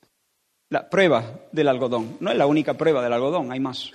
[0.69, 2.17] la prueba del algodón.
[2.19, 3.91] No es la única prueba del algodón, hay más.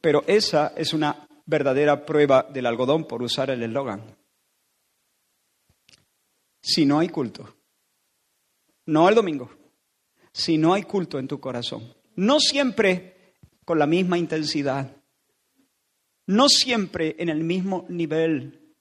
[0.00, 4.16] Pero esa es una verdadera prueba del algodón, por usar el eslogan.
[6.62, 7.56] Si no hay culto,
[8.86, 9.50] no el domingo,
[10.32, 13.34] si no hay culto en tu corazón, no siempre
[13.64, 14.96] con la misma intensidad,
[16.26, 18.74] no siempre en el mismo nivel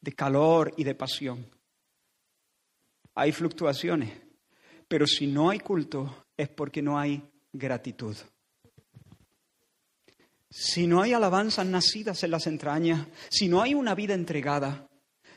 [0.00, 1.46] de calor y de pasión.
[3.14, 4.12] Hay fluctuaciones,
[4.88, 8.16] pero si no hay culto es porque no hay gratitud.
[10.56, 14.86] Si no hay alabanzas nacidas en las entrañas, si no hay una vida entregada,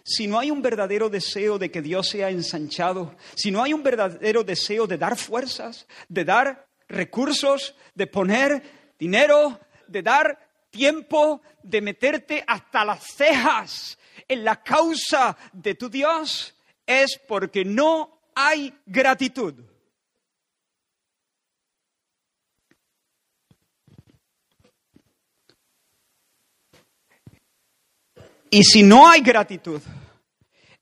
[0.03, 3.81] si no hay un verdadero deseo de que Dios sea ensanchado, si no hay un
[3.81, 8.61] verdadero deseo de dar fuerzas, de dar recursos, de poner
[8.99, 16.55] dinero, de dar tiempo, de meterte hasta las cejas en la causa de tu Dios
[16.85, 19.55] es porque no hay gratitud.
[28.49, 29.81] Y si no hay gratitud,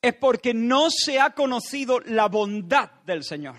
[0.02, 3.56] es porque no se ha conocido la bondad del Señor.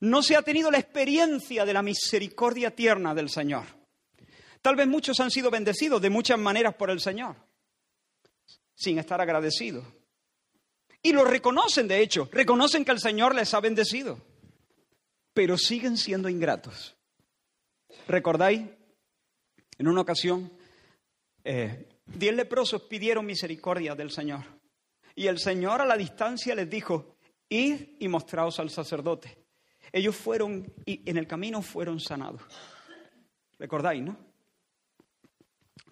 [0.00, 3.64] No se ha tenido la experiencia de la misericordia tierna del Señor.
[4.62, 7.36] Tal vez muchos han sido bendecidos de muchas maneras por el Señor
[8.78, 9.84] sin estar agradecidos.
[11.02, 14.20] Y lo reconocen, de hecho, reconocen que el Señor les ha bendecido,
[15.34, 16.96] pero siguen siendo ingratos.
[18.06, 18.62] ¿Recordáis?
[19.78, 20.52] En una ocasión,
[21.44, 24.44] eh, diez leprosos pidieron misericordia del Señor.
[25.14, 27.16] Y el Señor a la distancia les dijo,
[27.48, 29.36] id y mostraos al sacerdote.
[29.92, 32.42] Ellos fueron y en el camino fueron sanados.
[33.58, 34.16] ¿Recordáis, no?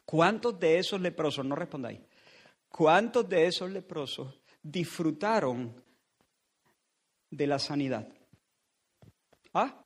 [0.05, 2.01] ¿Cuántos de esos leprosos, no respondáis,
[2.69, 5.83] ¿Cuántos de esos leprosos disfrutaron
[7.31, 8.07] de la sanidad?
[9.55, 9.83] ¿Ah?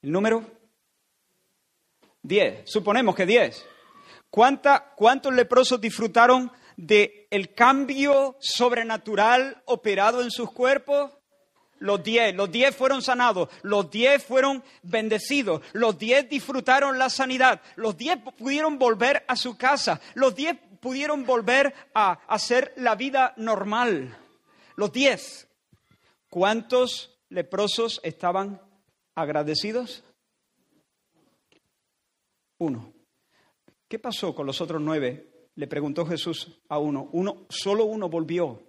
[0.00, 0.59] ¿El número?
[2.22, 2.62] Diez.
[2.66, 3.64] Suponemos que diez.
[4.30, 11.10] ¿Cuántos leprosos disfrutaron del cambio sobrenatural operado en sus cuerpos?
[11.78, 17.62] Los diez, los diez fueron sanados, los diez fueron bendecidos, los diez disfrutaron la sanidad,
[17.76, 23.32] los diez pudieron volver a su casa, los diez pudieron volver a hacer la vida
[23.38, 24.14] normal.
[24.76, 25.48] Los diez.
[26.28, 28.60] ¿Cuántos leprosos estaban
[29.14, 30.04] agradecidos?
[32.60, 32.92] Uno.
[33.88, 35.48] ¿Qué pasó con los otros nueve?
[35.54, 37.08] Le preguntó Jesús a uno.
[37.12, 38.62] Uno, solo uno volvió.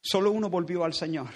[0.00, 1.28] Solo uno volvió al Señor.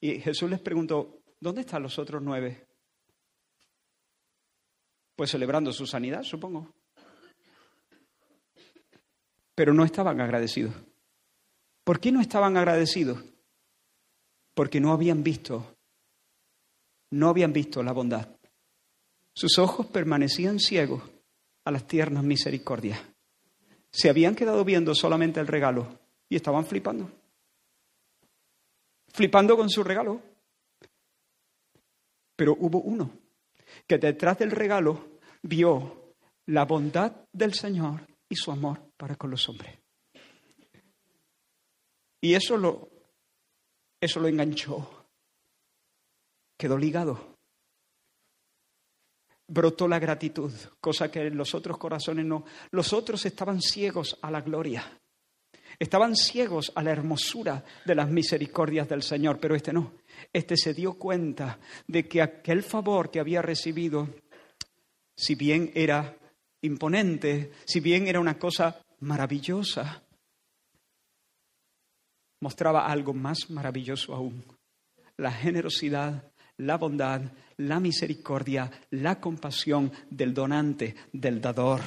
[0.00, 2.68] Y Jesús les preguntó, ¿dónde están los otros nueve?
[5.16, 6.74] Pues celebrando su sanidad, supongo.
[9.54, 10.74] Pero no estaban agradecidos.
[11.84, 13.22] ¿Por qué no estaban agradecidos?
[14.54, 15.76] Porque no habían visto,
[17.10, 18.33] no habían visto la bondad.
[19.34, 21.02] Sus ojos permanecían ciegos
[21.64, 23.00] a las tiernas misericordias.
[23.90, 27.10] Se habían quedado viendo solamente el regalo y estaban flipando.
[29.08, 30.22] Flipando con su regalo.
[32.36, 33.10] Pero hubo uno
[33.86, 36.14] que detrás del regalo vio
[36.46, 39.78] la bondad del Señor y su amor para con los hombres.
[42.20, 42.88] Y eso lo,
[44.00, 45.06] eso lo enganchó.
[46.56, 47.33] Quedó ligado.
[49.54, 52.44] Brotó la gratitud, cosa que en los otros corazones no.
[52.72, 55.00] Los otros estaban ciegos a la gloria.
[55.78, 59.92] Estaban ciegos a la hermosura de las misericordias del Señor, pero este no.
[60.32, 64.08] Este se dio cuenta de que aquel favor que había recibido,
[65.14, 66.16] si bien era
[66.62, 70.02] imponente, si bien era una cosa maravillosa,
[72.40, 74.44] mostraba algo más maravilloso aún,
[75.16, 77.22] la generosidad, la bondad,
[77.58, 81.80] la misericordia, la compasión del donante, del dador.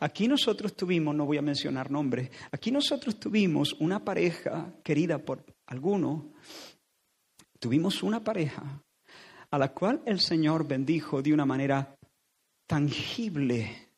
[0.00, 5.44] Aquí nosotros tuvimos, no voy a mencionar nombres, aquí nosotros tuvimos una pareja querida por
[5.66, 6.32] alguno,
[7.60, 8.82] tuvimos una pareja
[9.50, 11.96] a la cual el Señor bendijo de una manera
[12.66, 13.90] tangible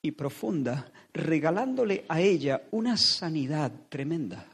[0.00, 4.46] y profunda, regalándole a ella una sanidad tremenda.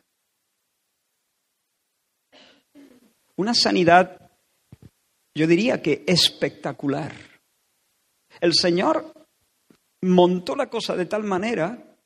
[3.37, 4.30] Una sanidad,
[5.35, 7.13] yo diría que espectacular.
[8.41, 9.13] El Señor
[10.03, 11.97] montó la cosa de tal manera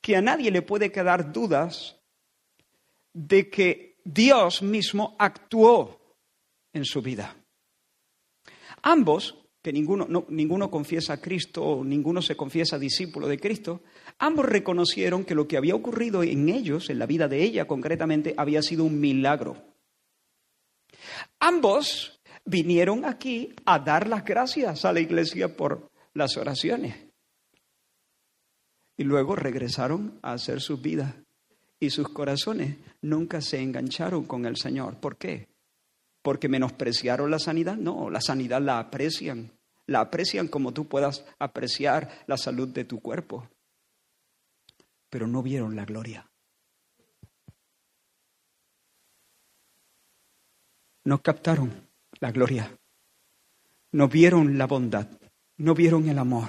[0.00, 1.96] que a nadie le puede quedar dudas
[3.12, 6.16] de que Dios mismo actuó
[6.72, 7.36] en su vida.
[8.82, 13.82] Ambos que ninguno, ninguno confiesa a Cristo, ninguno se confiesa discípulo de Cristo,
[14.18, 18.34] ambos reconocieron que lo que había ocurrido en ellos, en la vida de ella concretamente,
[18.36, 19.56] había sido un milagro.
[21.40, 22.15] Ambos
[22.46, 26.96] vinieron aquí a dar las gracias a la iglesia por las oraciones.
[28.96, 31.14] Y luego regresaron a hacer sus vidas.
[31.78, 34.98] Y sus corazones nunca se engancharon con el Señor.
[34.98, 35.48] ¿Por qué?
[36.22, 37.76] ¿Porque menospreciaron la sanidad?
[37.76, 39.52] No, la sanidad la aprecian
[39.86, 43.48] la aprecian como tú puedas apreciar la salud de tu cuerpo,
[45.08, 46.28] pero no vieron la gloria.
[51.04, 51.85] No captaron
[52.20, 52.76] la gloria,
[53.92, 55.08] no vieron la bondad,
[55.58, 56.48] no vieron el amor,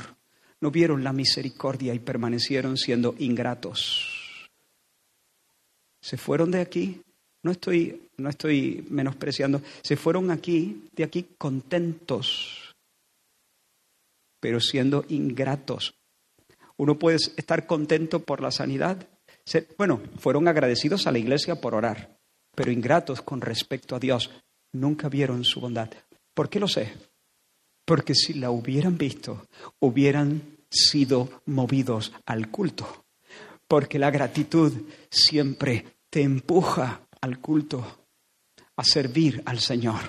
[0.60, 4.50] no vieron la misericordia y permanecieron siendo ingratos.
[6.02, 7.02] Se fueron de aquí,
[7.44, 12.68] no estoy, no estoy menospreciando, se fueron aquí, de aquí contentos
[14.40, 15.96] pero siendo ingratos.
[16.78, 19.08] Uno puede estar contento por la sanidad.
[19.78, 22.18] Bueno, fueron agradecidos a la iglesia por orar,
[22.56, 24.30] pero ingratos con respecto a Dios.
[24.74, 25.90] Nunca vieron su bondad.
[26.34, 26.94] ¿Por qué lo sé?
[27.86, 29.48] Porque si la hubieran visto,
[29.80, 33.06] hubieran sido movidos al culto.
[33.68, 34.74] Porque la gratitud
[35.10, 38.06] siempre te empuja al culto,
[38.76, 40.00] a servir al Señor.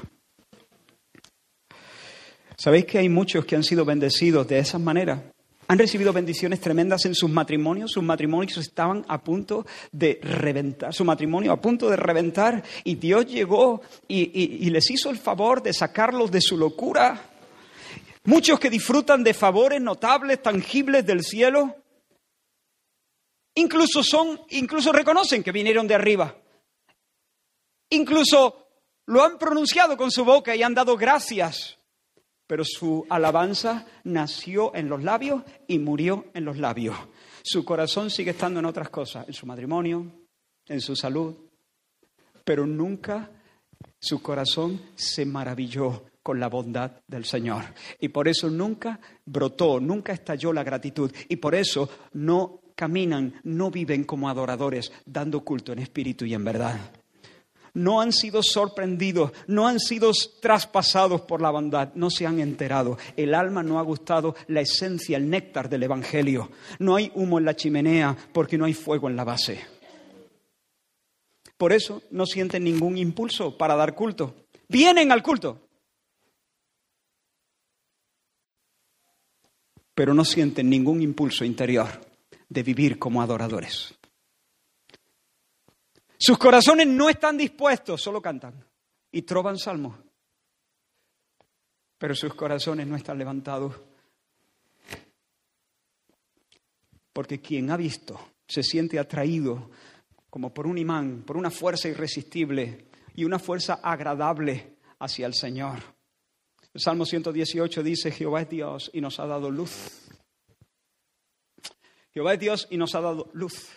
[2.57, 5.33] ¿Sabéis que hay muchos que han sido bendecidos de esa manera?
[5.71, 11.05] Han recibido bendiciones tremendas en sus matrimonios, sus matrimonios estaban a punto de reventar, su
[11.05, 16.31] matrimonio a punto de reventar y Dios llegó y, les hizo el favor de sacarlos
[16.31, 17.23] de su locura.
[18.25, 21.77] Muchos que disfrutan de favores notables, tangibles del cielo,
[23.55, 26.35] incluso son, incluso reconocen que vinieron de arriba.
[27.91, 28.69] Incluso
[29.05, 31.78] lo han pronunciado con su boca y han dado gracias
[32.49, 36.97] pero su alabanza nació en los labios y murió en los labios.
[37.43, 40.11] Su corazón sigue estando en otras cosas, en su matrimonio,
[40.67, 41.37] en su salud,
[42.45, 43.31] pero nunca
[44.01, 47.65] su corazón se maravilló con la bondad del Señor.
[48.01, 51.13] Y por eso nunca brotó, nunca estalló la gratitud.
[51.29, 56.45] Y por eso no caminan, no viven como adoradores, dando culto en espíritu y en
[56.45, 56.79] verdad
[57.75, 62.99] no han sido sorprendidos, no han sido traspasados por la bondad, no se han enterado.
[63.17, 66.51] El alma no ha gustado la esencia, el néctar del Evangelio.
[66.79, 69.61] No hay humo en la chimenea porque no hay fuego en la base.
[71.57, 74.35] Por eso no sienten ningún impulso para dar culto,
[74.69, 75.63] Vienen al culto.
[79.95, 81.89] Pero no sienten ningún impulso interior
[82.49, 83.98] de vivir como adoradores.
[86.19, 88.65] Sus corazones no están dispuestos, solo cantan
[89.13, 89.97] y troban salmos.
[91.97, 93.75] Pero sus corazones no están levantados.
[97.13, 99.71] Porque quien ha visto se siente atraído
[100.31, 105.79] como por un imán, por una fuerza irresistible y una fuerza agradable hacia el Señor.
[106.75, 110.09] El Salmo 118 dice, Jehová es Dios y nos ha dado luz.
[112.13, 113.69] Jehová es Dios y nos ha dado luz.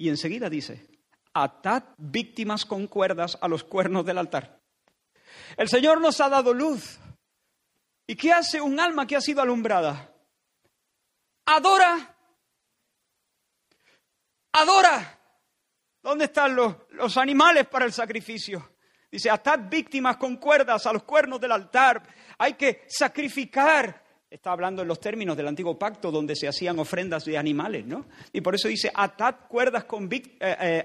[0.00, 0.88] Y enseguida dice,
[1.34, 4.58] atad víctimas con cuerdas a los cuernos del altar.
[5.58, 6.98] El Señor nos ha dado luz.
[8.06, 10.10] ¿Y qué hace un alma que ha sido alumbrada?
[11.44, 12.16] Adora.
[14.52, 15.20] Adora.
[16.02, 18.76] ¿Dónde están los, los animales para el sacrificio?
[19.12, 22.02] Dice, atad víctimas con cuerdas a los cuernos del altar.
[22.38, 27.24] Hay que sacrificar Está hablando en los términos del antiguo pacto donde se hacían ofrendas
[27.24, 28.06] de animales, ¿no?
[28.32, 30.84] Y por eso dice, atad cuerdas con, eh, eh,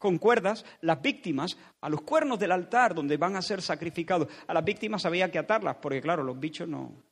[0.00, 4.26] con cuerdas las víctimas a los cuernos del altar donde van a ser sacrificados.
[4.48, 7.04] A las víctimas había que atarlas porque, claro, los bichos no,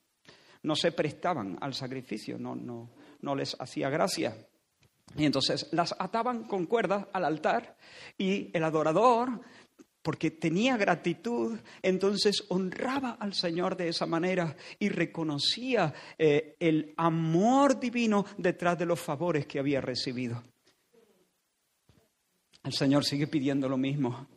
[0.63, 2.89] no se prestaban al sacrificio, no, no,
[3.21, 4.35] no les hacía gracia.
[5.15, 7.77] Y entonces las ataban con cuerdas al altar
[8.17, 9.41] y el adorador
[10.03, 17.79] porque tenía gratitud, entonces honraba al Señor de esa manera y reconocía eh, el amor
[17.79, 20.43] divino detrás de los favores que había recibido.
[22.63, 24.27] El Señor sigue pidiendo lo mismo,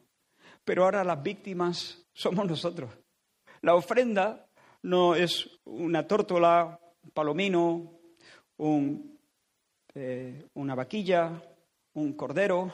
[0.65, 2.93] pero ahora las víctimas somos nosotros.
[3.63, 4.49] La ofrenda
[4.83, 7.93] no es una tórtola, un palomino,
[9.95, 11.43] eh, una vaquilla,
[11.95, 12.73] un cordero.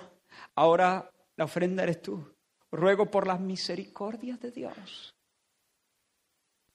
[0.55, 2.32] Ahora la ofrenda eres tú
[2.73, 5.15] ruego por las misericordias de Dios.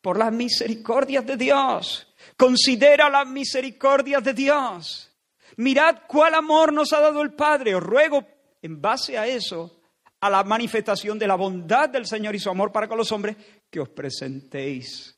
[0.02, 2.08] Por las misericordias de Dios.
[2.38, 5.12] Considera las misericordias de Dios.
[5.58, 7.76] Mirad cuál amor nos ha dado el Padre.
[7.76, 8.26] Os ruego,
[8.62, 9.82] en base a eso,
[10.22, 13.36] a la manifestación de la bondad del Señor y su amor para con los hombres,
[13.70, 15.18] que os presentéis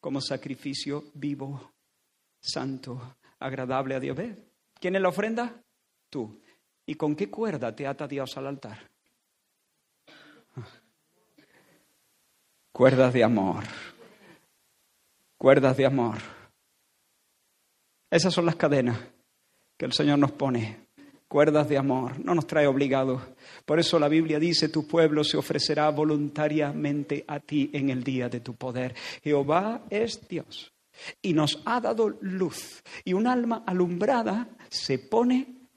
[0.00, 1.72] como sacrificio vivo,
[2.40, 4.18] santo, agradable a Dios.
[4.80, 5.62] ¿Quién es la ofrenda?
[6.10, 6.40] Tú.
[6.86, 8.93] ¿Y con qué cuerda te ata Dios al altar?
[12.74, 13.62] Cuerdas de amor.
[15.38, 16.18] Cuerdas de amor.
[18.10, 18.98] Esas son las cadenas
[19.76, 20.88] que el Señor nos pone.
[21.28, 22.18] Cuerdas de amor.
[22.18, 23.22] No nos trae obligados.
[23.64, 28.28] Por eso la Biblia dice, tu pueblo se ofrecerá voluntariamente a ti en el día
[28.28, 28.96] de tu poder.
[29.22, 30.72] Jehová es Dios
[31.22, 32.82] y nos ha dado luz.
[33.04, 35.68] Y un alma alumbrada se pone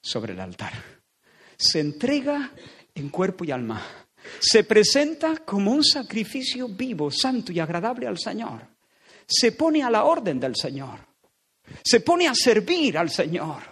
[0.00, 0.72] sobre el altar.
[1.58, 2.52] Se entrega
[2.94, 4.05] en cuerpo y alma
[4.38, 8.66] se presenta como un sacrificio vivo, santo y agradable al Señor.
[9.26, 10.98] Se pone a la orden del Señor.
[11.82, 13.62] Se pone a servir al Señor.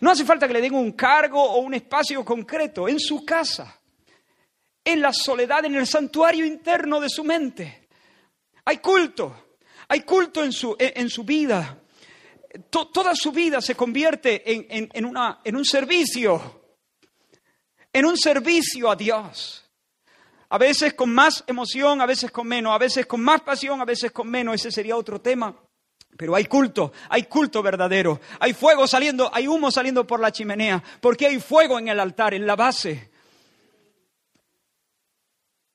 [0.00, 3.80] No hace falta que le den un cargo o un espacio concreto en su casa,
[4.84, 7.88] en la soledad, en el santuario interno de su mente.
[8.64, 9.54] Hay culto,
[9.88, 11.80] hay culto en su, en, su vida.
[12.70, 16.62] toda su vida se convierte en, en un servicio,
[17.92, 19.67] en un servicio a Dios.
[20.50, 23.84] A veces con más emoción, a veces con menos, a veces con más pasión, a
[23.84, 24.54] veces con menos.
[24.54, 25.54] Ese sería otro tema.
[26.16, 28.20] Pero hay culto, hay culto verdadero.
[28.40, 30.82] Hay fuego saliendo, hay humo saliendo por la chimenea.
[31.00, 33.10] Porque hay fuego en el altar, en la base.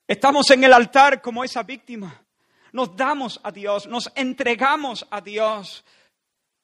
[0.06, 2.22] Estamos en el altar como esa víctima.
[2.72, 5.84] Nos damos a Dios, nos entregamos a Dios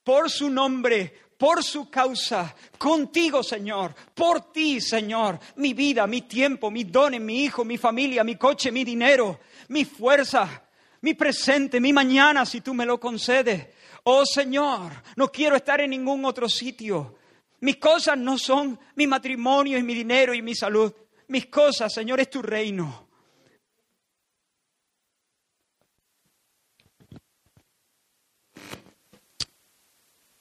[0.03, 6.71] por su nombre, por su causa, contigo, Señor, por ti, Señor, mi vida, mi tiempo,
[6.71, 10.63] mi dones, mi hijo, mi familia, mi coche, mi dinero, mi fuerza,
[11.01, 13.69] mi presente, mi mañana, si tú me lo concedes.
[14.05, 17.17] Oh Señor, no quiero estar en ningún otro sitio.
[17.61, 20.93] Mis cosas no son mi matrimonio y mi dinero y mi salud.
[21.29, 23.09] Mis cosas, Señor, es tu reino.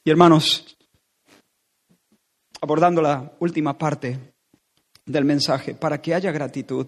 [0.04, 0.76] Y hermanos,
[2.62, 4.34] abordando la última parte
[5.05, 6.88] del mensaje, para que haya gratitud,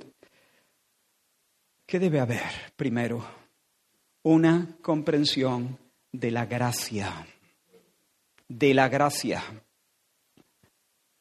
[1.86, 2.74] ¿qué debe haber?
[2.76, 3.26] Primero,
[4.24, 5.78] una comprensión
[6.11, 7.26] de la gracia,
[8.47, 9.43] de la gracia.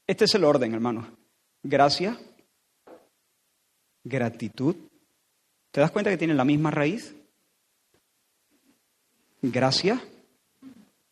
[0.06, 1.16] Este es el orden, hermano.
[1.62, 2.18] Gracia,
[4.04, 4.76] gratitud.
[5.70, 7.14] ¿Te das cuenta que tienen la misma raíz?
[9.40, 10.02] Gracia.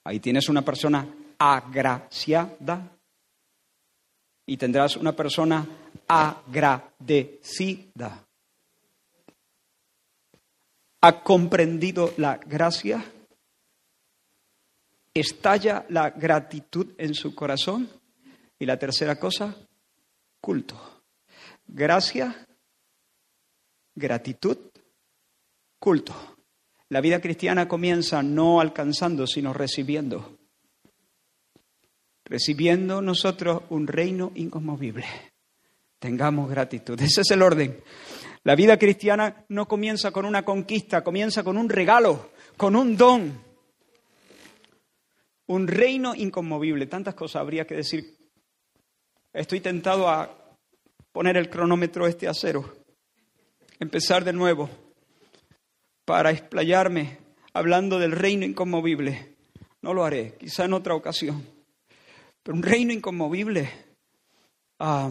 [0.04, 1.06] Ahí tienes una persona
[1.38, 2.97] agraciada
[4.48, 5.64] y tendrás una persona
[6.08, 7.54] agradecida.
[11.02, 13.04] ¿Ha comprendido la gracia?
[15.12, 17.90] ¿Estalla la gratitud en su corazón?
[18.58, 19.54] Y la tercera cosa,
[20.40, 21.02] culto.
[21.66, 22.46] Gracia,
[23.94, 24.56] gratitud,
[25.78, 26.14] culto.
[26.88, 30.37] La vida cristiana comienza no alcanzando, sino recibiendo.
[32.28, 35.06] Recibiendo nosotros un reino inconmovible.
[35.98, 37.00] Tengamos gratitud.
[37.00, 37.82] Ese es el orden.
[38.44, 43.42] La vida cristiana no comienza con una conquista, comienza con un regalo, con un don.
[45.46, 46.86] Un reino inconmovible.
[46.86, 48.16] Tantas cosas habría que decir.
[49.32, 50.56] Estoy tentado a
[51.12, 52.76] poner el cronómetro este a cero.
[53.80, 54.68] Empezar de nuevo
[56.04, 57.18] para explayarme
[57.52, 59.36] hablando del reino inconmovible.
[59.82, 61.57] No lo haré, quizá en otra ocasión.
[62.48, 63.70] Pero un reino inconmovible.
[64.78, 65.10] Ah,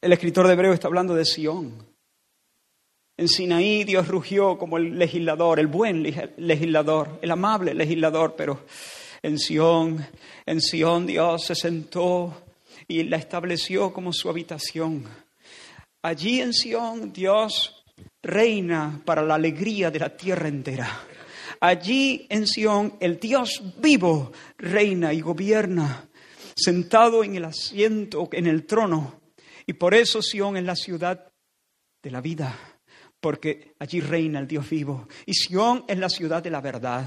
[0.00, 1.86] el escritor de Hebreo está hablando de Sión.
[3.18, 6.02] En Sinaí Dios rugió como el legislador, el buen
[6.38, 8.64] legislador, el amable legislador, pero
[9.20, 10.06] en Sión,
[10.46, 12.42] en Sión Dios se sentó
[12.88, 15.04] y la estableció como su habitación.
[16.00, 17.84] Allí en Sión Dios
[18.22, 21.06] reina para la alegría de la tierra entera.
[21.60, 26.08] Allí en Sión el Dios vivo reina y gobierna,
[26.54, 29.20] sentado en el asiento, en el trono.
[29.66, 31.32] Y por eso Sión es la ciudad
[32.02, 32.56] de la vida,
[33.20, 35.08] porque allí reina el Dios vivo.
[35.24, 37.04] Y Sión es la ciudad de la verdad.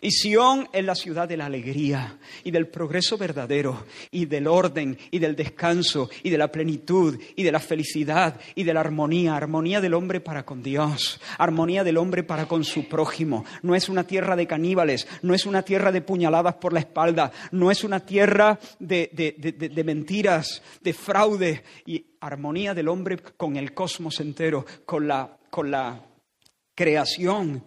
[0.00, 4.98] Y Sión es la ciudad de la alegría y del progreso verdadero y del orden
[5.10, 9.36] y del descanso y de la plenitud y de la felicidad y de la armonía,
[9.36, 13.44] armonía del hombre para con Dios, armonía del hombre para con su prójimo.
[13.62, 17.32] No es una tierra de caníbales, no es una tierra de puñaladas por la espalda,
[17.50, 23.74] no es una tierra de, de mentiras, de fraude y armonía del hombre con el
[23.74, 26.00] cosmos entero, con la, con la
[26.74, 27.64] creación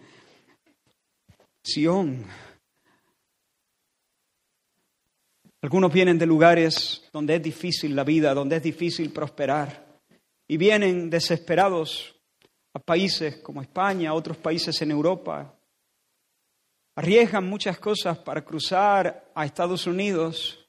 [5.62, 10.00] Algunos vienen de lugares donde es difícil la vida, donde es difícil prosperar,
[10.46, 12.14] y vienen desesperados
[12.72, 15.58] a países como España, a otros países en Europa.
[16.94, 20.68] Arriesgan muchas cosas para cruzar a Estados Unidos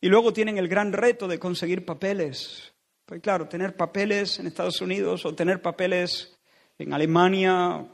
[0.00, 2.74] y luego tienen el gran reto de conseguir papeles.
[3.04, 6.36] Pues claro, tener papeles en Estados Unidos o tener papeles
[6.76, 7.86] en Alemania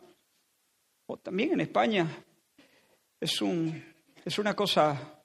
[1.19, 2.25] también en España,
[3.21, 3.83] es, un,
[4.25, 5.23] es una cosa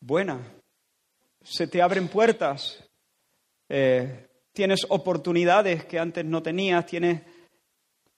[0.00, 0.40] buena.
[1.42, 2.82] Se te abren puertas,
[3.68, 7.22] eh, tienes oportunidades que antes no tenías, tienes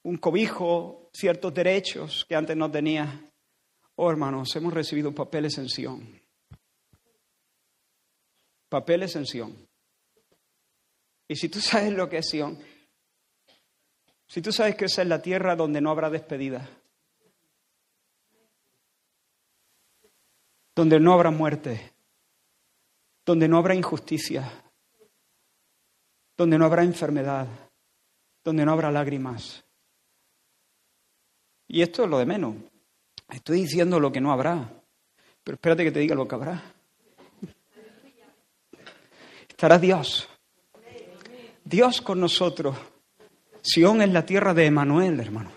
[0.03, 3.09] un cobijo, ciertos derechos que antes no tenías.
[3.95, 6.21] Oh, hermanos, hemos recibido papeles en Sion.
[8.69, 9.67] Papeles en Sion.
[11.27, 12.57] Y si tú sabes lo que es Sion,
[14.27, 16.69] si tú sabes que esa es la tierra donde no habrá despedida,
[20.75, 21.93] donde no habrá muerte,
[23.25, 24.51] donde no habrá injusticia,
[26.35, 27.47] donde no habrá enfermedad,
[28.43, 29.63] donde no habrá lágrimas.
[31.69, 32.55] Y esto es lo de menos.
[33.29, 34.69] Estoy diciendo lo que no habrá,
[35.43, 36.63] pero espérate que te diga lo que habrá.
[39.49, 40.29] Estará Dios.
[41.65, 42.77] Dios con nosotros
[43.67, 45.51] Sión es la tierra de Emanuel, hermano.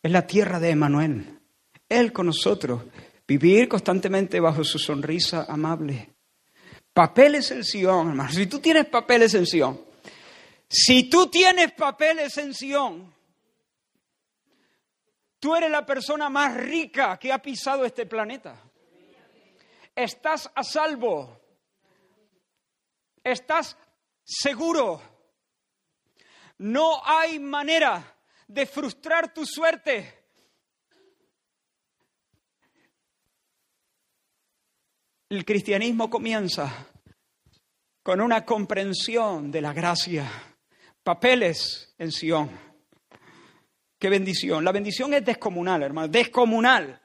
[0.00, 1.40] Es la tierra de Emanuel.
[1.88, 2.84] Él con nosotros.
[3.26, 6.14] Vivir constantemente bajo su sonrisa amable.
[6.92, 8.30] Papeles en Sión, hermano.
[8.30, 9.80] Si tú tienes papeles en Sión,
[10.68, 13.12] si tú tienes papeles en Sión,
[15.40, 18.62] tú eres la persona más rica que ha pisado este planeta.
[19.96, 21.36] Estás a salvo.
[23.24, 23.76] Estás
[24.22, 25.09] seguro.
[26.60, 30.24] No hay manera de frustrar tu suerte.
[35.30, 36.86] El cristianismo comienza
[38.02, 40.30] con una comprensión de la gracia,
[41.02, 42.50] papeles en Sion.
[43.98, 44.62] Qué bendición.
[44.62, 47.00] La bendición es descomunal, hermano, descomunal.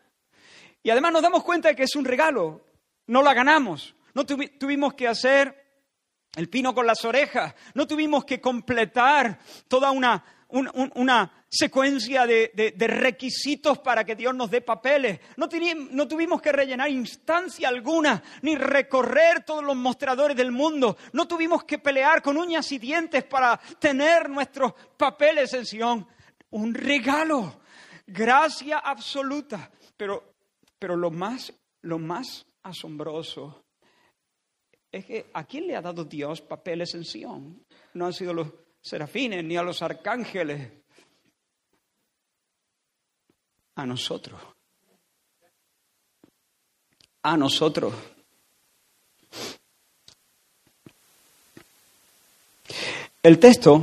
[0.83, 2.65] Y además nos damos cuenta de que es un regalo.
[3.07, 3.95] No la ganamos.
[4.13, 5.64] No tuvimos que hacer
[6.35, 7.55] el pino con las orejas.
[7.73, 10.23] No tuvimos que completar toda una,
[11.49, 15.19] secuencia de, requisitos para que Dios nos dé papeles.
[15.37, 15.47] No,
[15.91, 20.97] no tuvimos que rellenar instancia alguna, ni recorrer todos los mostradores del mundo.
[21.13, 26.07] No tuvimos que pelear con uñas y dientes para tener nuestros papeles en Sion.
[26.51, 27.61] Un regalo,
[28.05, 29.71] gracia absoluta.
[29.97, 30.35] Pero
[30.77, 33.64] Pero lo más, lo más asombroso
[34.95, 37.65] es que ¿a quién le ha dado Dios papeles en Sion?
[37.95, 38.47] No han sido los
[38.79, 40.71] serafines ni a los arcángeles.
[43.75, 44.39] A nosotros.
[47.23, 47.93] A nosotros.
[53.21, 53.75] El texto,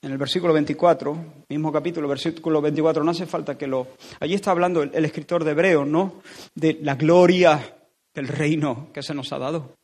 [0.00, 3.96] en el versículo 24, mismo capítulo, versículo 24, no hace falta que lo...
[4.20, 6.22] Allí está hablando el, escritor de Hebreo, ¿no?
[6.54, 7.78] De la gloria
[8.14, 9.81] del reino que se nos ha dado.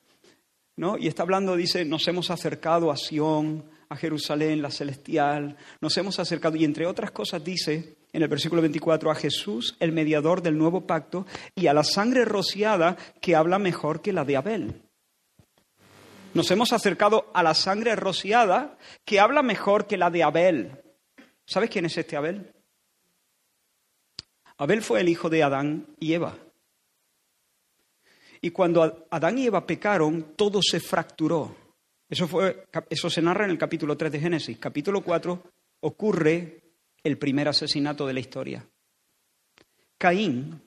[0.99, 6.21] Y está hablando, dice, nos hemos acercado a Sión, a Jerusalén, la celestial, nos hemos
[6.21, 10.57] acercado, y entre otras cosas dice en el versículo 24, a Jesús, el mediador del
[10.57, 14.83] nuevo pacto, y a la sangre rociada que habla mejor que la de Abel.
[16.33, 20.81] Nos hemos acercado a la sangre rociada que habla mejor que la de Abel.
[21.45, 22.53] ¿Sabes quién es este Abel?
[24.57, 26.37] Abel fue el hijo de Adán y Eva.
[28.41, 31.55] Y cuando Adán y Eva pecaron, todo se fracturó.
[32.09, 34.59] Eso, se narra en el capítulo 3 de Génesis.
[34.59, 35.43] Capítulo 4
[35.81, 36.63] ocurre
[37.03, 38.67] el primer asesinato de la historia.
[39.99, 40.63] Caín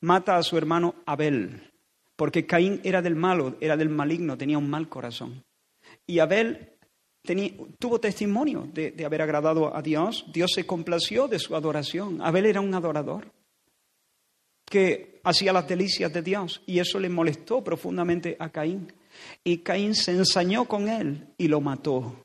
[0.00, 1.72] mata a su hermano Abel
[2.14, 5.44] porque Caín era del malo, era del maligno, tenía un mal corazón.
[6.06, 6.72] Y Abel
[7.78, 12.22] tuvo testimonio de haber agradado a Dios, Dios se complació de su adoración.
[12.22, 13.32] Abel era un adorador
[14.66, 18.92] que hacía las delicias de Dios y eso le molestó profundamente a Caín.
[19.42, 22.22] Y Caín se ensañó con él y lo mató.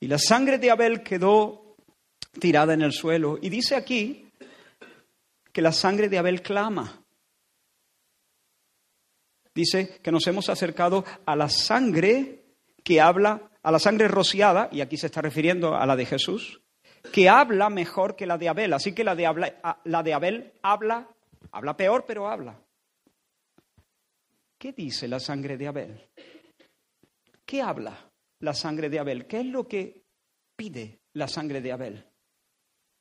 [0.00, 1.76] Y la sangre de Abel quedó
[2.38, 3.38] tirada en el suelo.
[3.40, 4.30] Y dice aquí
[5.52, 7.04] que la sangre de Abel clama.
[9.54, 12.42] Dice que nos hemos acercado a la sangre
[12.82, 16.62] que habla, a la sangre rociada, y aquí se está refiriendo a la de Jesús,
[17.10, 18.72] que habla mejor que la de Abel.
[18.72, 21.08] Así que la de, la de Abel habla,
[21.50, 22.60] habla peor, pero habla.
[24.58, 26.08] ¿Qué dice la sangre de Abel?
[27.44, 29.26] ¿Qué habla la sangre de Abel?
[29.26, 30.04] ¿Qué es lo que
[30.54, 32.06] pide la sangre de Abel?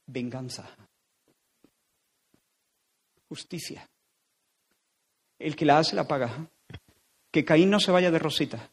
[0.08, 0.76] Venganza.
[3.30, 3.88] Justicia.
[5.38, 6.50] El que la hace la paga.
[7.32, 8.72] Que Caín no se vaya de rosita.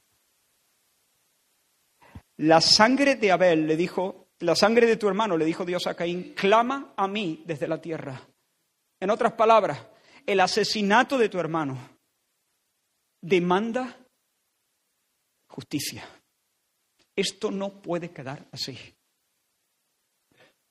[2.39, 5.95] La sangre de Abel le dijo, la sangre de tu hermano le dijo Dios a
[5.95, 8.21] Caín, clama a mí desde la tierra.
[9.01, 9.85] En otras palabras,
[10.27, 11.99] el asesinato de tu hermano
[13.21, 13.97] demanda
[15.49, 16.09] justicia.
[17.17, 18.79] Esto no puede quedar así.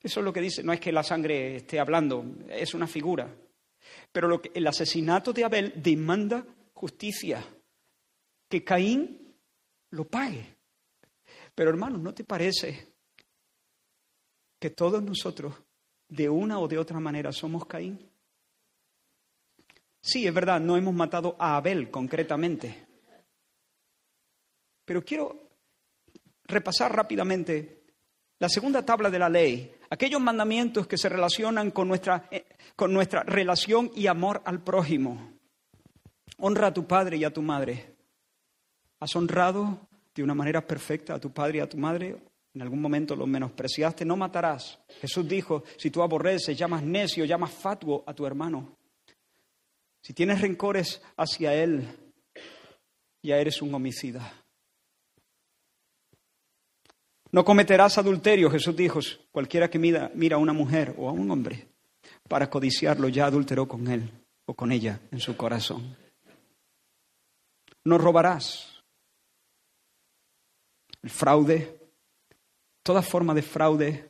[0.01, 3.35] Eso es lo que dice, no es que la sangre esté hablando, es una figura.
[4.11, 7.43] Pero lo que, el asesinato de Abel demanda justicia,
[8.49, 9.35] que Caín
[9.91, 10.55] lo pague.
[11.53, 12.96] Pero hermanos, ¿no te parece
[14.59, 15.53] que todos nosotros,
[16.09, 17.99] de una o de otra manera, somos Caín?
[20.01, 22.87] Sí, es verdad, no hemos matado a Abel concretamente.
[24.85, 25.49] Pero quiero
[26.45, 27.83] repasar rápidamente
[28.39, 32.45] la segunda tabla de la ley, aquellos mandamientos que se relacionan con nuestra, eh,
[32.75, 35.33] con nuestra relación y amor al prójimo.
[36.37, 37.95] Honra a tu padre y a tu madre.
[38.99, 42.15] ¿Has honrado de una manera perfecta a tu padre y a tu madre?
[42.57, 44.03] En algún momento lo menospreciaste.
[44.03, 44.79] No matarás.
[44.99, 48.79] Jesús dijo, si tú aborreces, llamas necio, llamas fatuo a tu hermano.
[50.01, 51.87] Si tienes rencores hacia él,
[53.21, 54.33] ya eres un homicida.
[57.31, 59.01] No cometerás adulterio, Jesús dijo,
[59.31, 61.67] cualquiera que mira, mira a una mujer o a un hombre
[62.27, 64.09] para codiciarlo ya adulteró con él
[64.47, 65.95] o con ella en su corazón.
[67.83, 68.81] No robarás.
[71.03, 71.86] El fraude,
[72.87, 74.09] toda forma de fraude.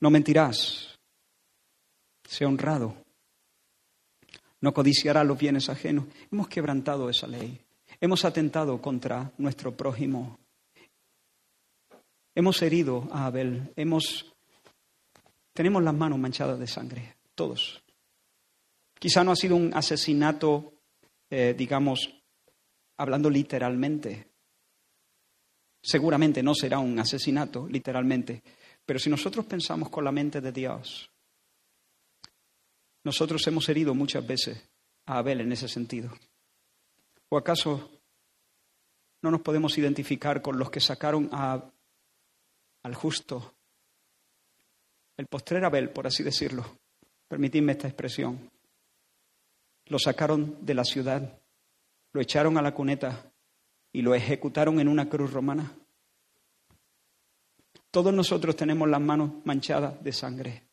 [0.00, 0.98] No mentirás.
[2.26, 2.96] Sea honrado.
[4.60, 6.06] No codiciarás los bienes ajenos.
[6.32, 7.64] Hemos quebrantado esa ley.
[8.00, 10.40] Hemos atentado contra nuestro prójimo.
[12.34, 14.34] Hemos herido a Abel, hemos
[15.52, 17.80] tenemos las manos manchadas de sangre, todos.
[18.98, 20.80] Quizá no ha sido un asesinato,
[21.30, 22.12] eh, digamos,
[22.96, 24.33] hablando literalmente.
[25.86, 28.42] Seguramente no será un asesinato, literalmente.
[28.86, 31.10] Pero si nosotros pensamos con la mente de Dios,
[33.04, 34.66] nosotros hemos herido muchas veces
[35.04, 36.10] a Abel en ese sentido.
[37.28, 37.90] ¿O acaso
[39.20, 41.70] no nos podemos identificar con los que sacaron a
[42.82, 43.54] al justo,
[45.16, 46.78] el postrer Abel, por así decirlo,
[47.28, 48.50] permitidme esta expresión,
[49.86, 51.40] lo sacaron de la ciudad,
[52.12, 53.32] lo echaron a la cuneta
[53.94, 55.72] y lo ejecutaron en una cruz romana.
[57.92, 60.64] Todos nosotros tenemos las manos manchadas de sangre.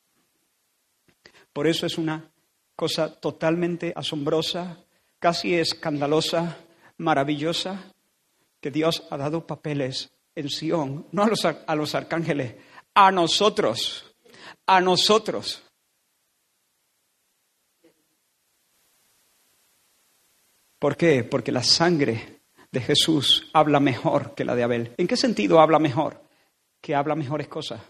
[1.53, 2.32] Por eso es una
[2.76, 4.84] cosa totalmente asombrosa,
[5.19, 6.57] casi escandalosa,
[6.97, 7.93] maravillosa,
[8.59, 12.55] que Dios ha dado papeles en Sión, no a los, a los arcángeles,
[12.95, 14.15] a nosotros,
[14.65, 15.61] a nosotros.
[20.80, 21.24] ¿Por qué?
[21.24, 22.41] Porque la sangre
[22.72, 24.93] de Jesús habla mejor que la de Abel.
[24.97, 26.24] ¿En qué sentido habla mejor?
[26.82, 27.82] Que habla mejores cosas.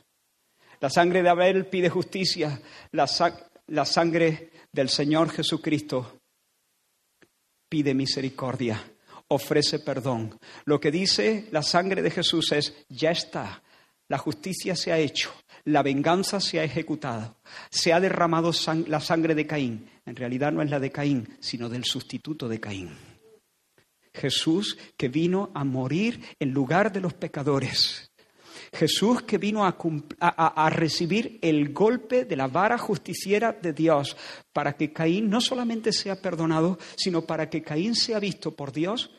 [0.80, 2.60] La sangre de Abel pide justicia,
[2.92, 3.08] la,
[3.68, 6.20] la sangre del Señor Jesucristo
[7.70, 8.84] pide misericordia,
[9.28, 10.38] ofrece perdón.
[10.66, 13.62] Lo que dice la sangre de Jesús es, ya está,
[14.08, 15.32] la justicia se ha hecho,
[15.66, 17.38] la venganza se ha ejecutado,
[17.70, 18.52] se ha derramado
[18.88, 19.90] la sangre de Caín.
[20.06, 23.11] En realidad no es la de Caín, sino del sustituto de Caín.
[24.14, 28.12] Jesús que vino a morir en lugar de los pecadores.
[28.74, 34.16] Jesús que vino a, recibir el golpe de la vara justiciera de Dios
[34.54, 39.12] para que Caín no solamente sea perdonado, sino para que Caín sea visto por Dios,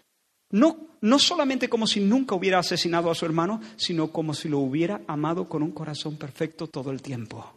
[0.51, 4.59] no, no solamente como si nunca hubiera asesinado a su hermano, sino como si lo
[4.59, 7.53] hubiera amado con un corazón perfecto todo el tiempo.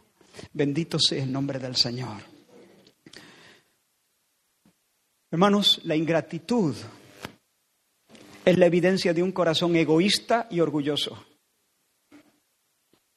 [0.52, 2.22] Bendito sea el nombre del Señor.
[5.30, 6.74] Hermanos, la ingratitud
[8.46, 11.26] es la evidencia de un corazón egoísta y orgulloso.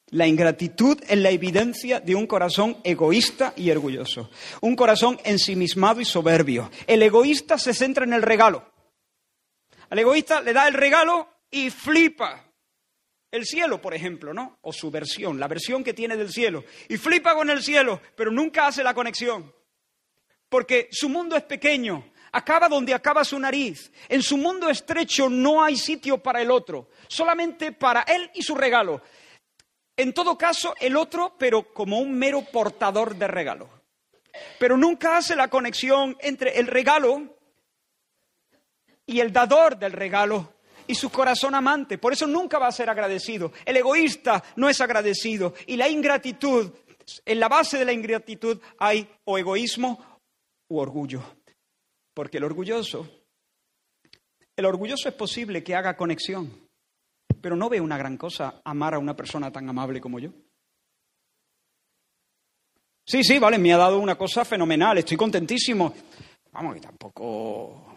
[0.08, 4.28] La ingratitud es la evidencia de un corazón egoísta y orgulloso,
[4.60, 6.68] un corazón ensimismado y soberbio.
[6.88, 8.72] El egoísta se centra en el regalo.
[9.88, 12.52] Al egoísta le da el regalo y flipa.
[13.30, 14.58] El cielo, por ejemplo, ¿no?
[14.62, 16.64] O su versión, la versión que tiene del cielo.
[16.88, 19.54] Y flipa con el cielo, pero nunca hace la conexión.
[20.48, 23.90] Porque su mundo es pequeño, acaba donde acaba su nariz.
[24.08, 28.54] En su mundo estrecho no hay sitio para el otro, solamente para él y su
[28.54, 29.02] regalo.
[29.96, 33.68] En todo caso, el otro, pero como un mero portador de regalo.
[34.58, 37.36] Pero nunca hace la conexión entre el regalo
[39.06, 40.54] y el dador del regalo
[40.86, 41.98] y su corazón amante.
[41.98, 43.52] Por eso nunca va a ser agradecido.
[43.64, 45.54] El egoísta no es agradecido.
[45.66, 46.72] Y la ingratitud,
[47.24, 50.20] en la base de la ingratitud hay o egoísmo
[50.68, 51.22] u orgullo.
[52.20, 53.08] Porque el orgulloso,
[54.54, 56.68] el orgulloso es posible que haga conexión
[57.40, 60.30] pero no ve una gran cosa amar a una persona tan amable como yo.
[63.06, 65.94] Sí, sí, vale, me ha dado una cosa fenomenal, estoy contentísimo.
[66.52, 67.96] Vamos, que tampoco...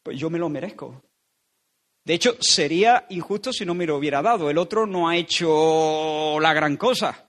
[0.00, 1.02] Pues yo me lo merezco.
[2.04, 4.48] De hecho, sería injusto si no me lo hubiera dado.
[4.48, 7.28] El otro no ha hecho la gran cosa.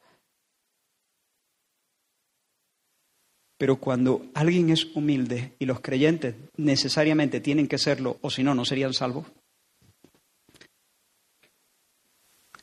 [3.61, 8.55] Pero cuando alguien es humilde y los creyentes necesariamente tienen que serlo, o si no,
[8.55, 9.27] no serían salvos,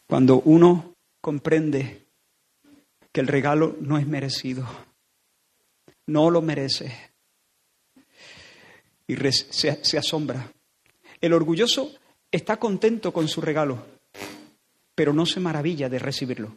[0.09, 2.09] Cuando uno comprende
[3.12, 4.66] que el regalo no es merecido,
[6.09, 6.92] no lo merece
[9.07, 10.51] y se, asombra.
[11.20, 11.92] El orgulloso
[12.32, 13.86] está contento con su regalo,
[14.96, 16.57] pero no se maravilla de recibirlo.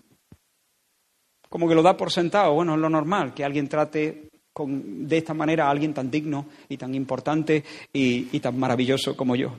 [1.48, 5.18] Como que lo da por sentado, bueno, es lo normal que alguien trate con, de
[5.18, 9.56] esta manera a alguien tan digno y tan importante y tan maravilloso como yo.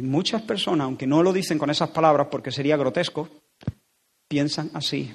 [0.00, 3.28] Y muchas personas, aunque no lo dicen con esas palabras porque sería grotesco,
[4.26, 5.12] piensan así.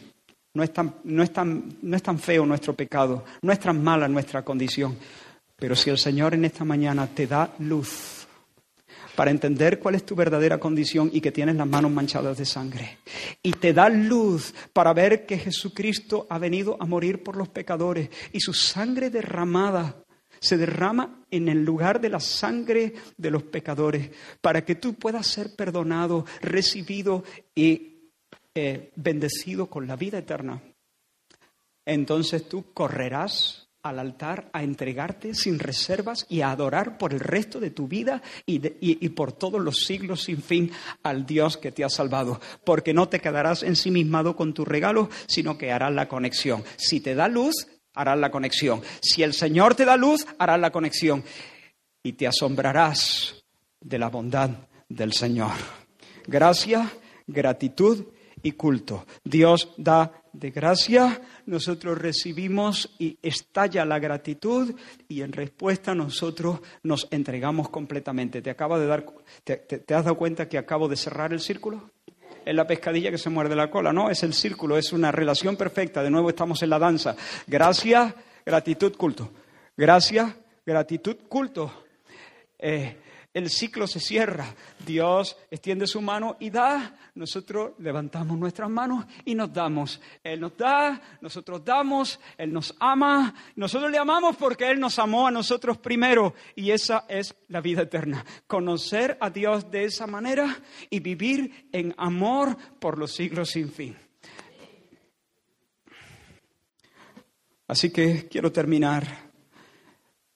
[0.53, 3.83] No es, tan, no, es tan, no es tan feo nuestro pecado, no es tan
[3.83, 4.95] mala nuestra condición.
[5.55, 8.24] Pero si el Señor en esta mañana te da luz
[9.15, 12.97] para entender cuál es tu verdadera condición y que tienes las manos manchadas de sangre,
[13.41, 18.09] y te da luz para ver que Jesucristo ha venido a morir por los pecadores
[18.31, 20.03] y su sangre derramada
[20.39, 24.11] se derrama en el lugar de la sangre de los pecadores,
[24.41, 27.23] para que tú puedas ser perdonado, recibido
[27.55, 28.11] y
[28.53, 30.61] eh, bendecido con la vida eterna.
[31.85, 37.59] Entonces tú correrás al altar a entregarte sin reservas y a adorar por el resto
[37.59, 40.71] de tu vida y, y, por todos los siglos sin fin
[41.03, 42.41] al Dios que te ha salvado.
[42.63, 46.63] Porque no te quedarás ensimismado con tu regalo, sino que harás la conexión.
[46.77, 48.81] Si te da luz, harás la conexión.
[49.01, 51.23] Si el Señor te da luz, harás la conexión.
[52.01, 53.45] Y te asombrarás
[53.79, 54.49] de la bondad
[54.89, 55.53] del Señor.
[56.25, 56.91] Gracia,
[57.27, 58.03] gratitud
[58.41, 59.05] y culto.
[59.23, 64.75] Dios da de gracia, nosotros recibimos y estalla la gratitud
[65.07, 68.41] y en respuesta nosotros nos entregamos completamente.
[68.41, 69.05] ¿Te, acaba de dar,
[69.43, 71.89] te has dado cuenta que acabo de cerrar el círculo?
[72.45, 75.57] es la pescadilla que se muerde la cola, no, es el círculo, es una relación
[75.57, 76.03] perfecta.
[76.03, 77.15] De nuevo estamos en la danza.
[77.47, 78.13] Gracias,
[78.45, 79.31] gratitud, culto.
[79.75, 80.31] Gracias,
[80.63, 81.85] gratitud, culto.
[82.59, 82.97] Eh,
[83.35, 84.55] el ciclo se cierra.
[84.85, 86.95] Dios extiende su mano y da.
[87.15, 89.99] Nosotros levantamos nuestras manos y nos damos.
[90.23, 93.35] Él nos da, nosotros damos, Él nos ama.
[93.57, 96.33] Nosotros le amamos porque Él nos amó a nosotros primero.
[96.55, 98.25] Y esa es la vida eterna.
[98.47, 100.57] Conocer a Dios de esa manera
[100.89, 103.97] y vivir en amor por los siglos sin fin.
[107.67, 109.05] Así que quiero terminar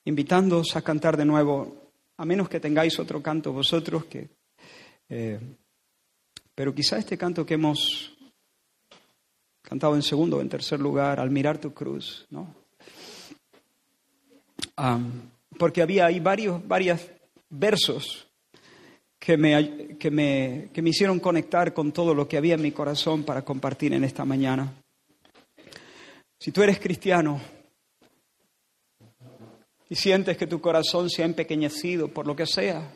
[0.04, 1.80] invitándoos a cantar de nuevo
[2.20, 4.28] a menos que tengáis otro canto vosotros que...
[5.08, 5.40] Eh,
[6.54, 8.14] pero quizá este canto que hemos
[9.62, 12.54] cantado en segundo o en tercer lugar, al mirar tu cruz, ¿no?
[15.58, 17.00] porque había ahí varios varios
[17.50, 18.26] versos
[19.18, 22.72] que me, que, me, que me hicieron conectar con todo lo que había en mi
[22.72, 24.72] corazón para compartir en esta mañana.
[26.38, 27.40] Si tú eres cristiano,
[29.90, 32.94] y sientes que tu corazón se ha empequeñecido por lo que sea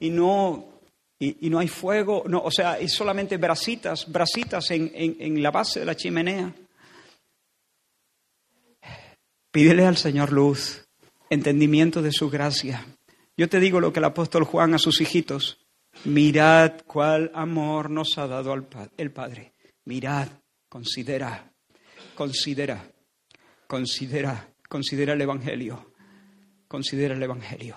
[0.00, 0.80] y no,
[1.18, 5.80] y, no hay fuego, no, o sea, hay solamente brasitas, brasitas en, en la base
[5.80, 6.52] de la chimenea,
[9.50, 10.84] pídele al Señor luz,
[11.30, 12.84] entendimiento de su gracia.
[13.36, 15.64] Yo te digo lo que el apóstol Juan a sus hijitos,
[16.04, 20.28] mirad cuál amor nos ha dado el Padre, mirad,
[20.68, 21.52] considera,
[22.14, 22.90] considera,
[23.66, 25.92] considera Considera el Evangelio.
[26.68, 27.76] Considera el Evangelio.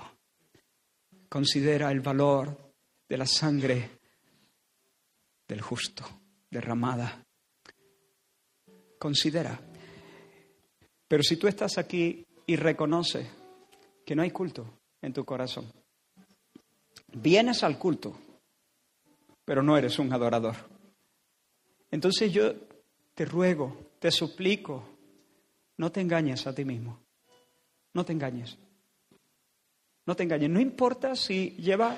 [1.28, 2.74] Considera el valor
[3.08, 4.00] de la sangre
[5.48, 6.06] del justo
[6.50, 7.24] derramada.
[8.98, 9.60] Considera.
[11.08, 13.28] Pero si tú estás aquí y reconoces
[14.06, 15.72] que no hay culto en tu corazón,
[17.14, 18.16] vienes al culto,
[19.46, 20.56] pero no eres un adorador.
[21.92, 22.54] Entonces yo
[23.14, 24.89] te ruego, te suplico,
[25.80, 27.00] no te engañes a ti mismo.
[27.94, 28.58] No te engañes.
[30.06, 30.50] No te engañes.
[30.50, 31.98] No importa si lleva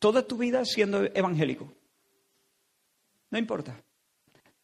[0.00, 1.72] toda tu vida siendo evangélico.
[3.30, 3.80] No importa.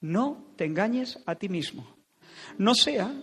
[0.01, 1.97] No te engañes a ti mismo.
[2.59, 3.15] No sea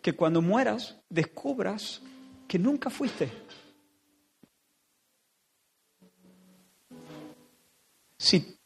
[0.00, 2.00] que cuando mueras descubras
[2.48, 3.30] que nunca fuiste.
[8.16, 8.58] Si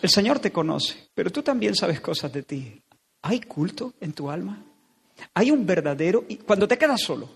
[0.00, 2.84] el Señor te conoce, pero tú también sabes cosas de ti.
[3.22, 4.64] ¿Hay culto en tu alma?
[5.34, 6.24] ¿Hay un verdadero...
[6.46, 7.28] Cuando te quedas solo,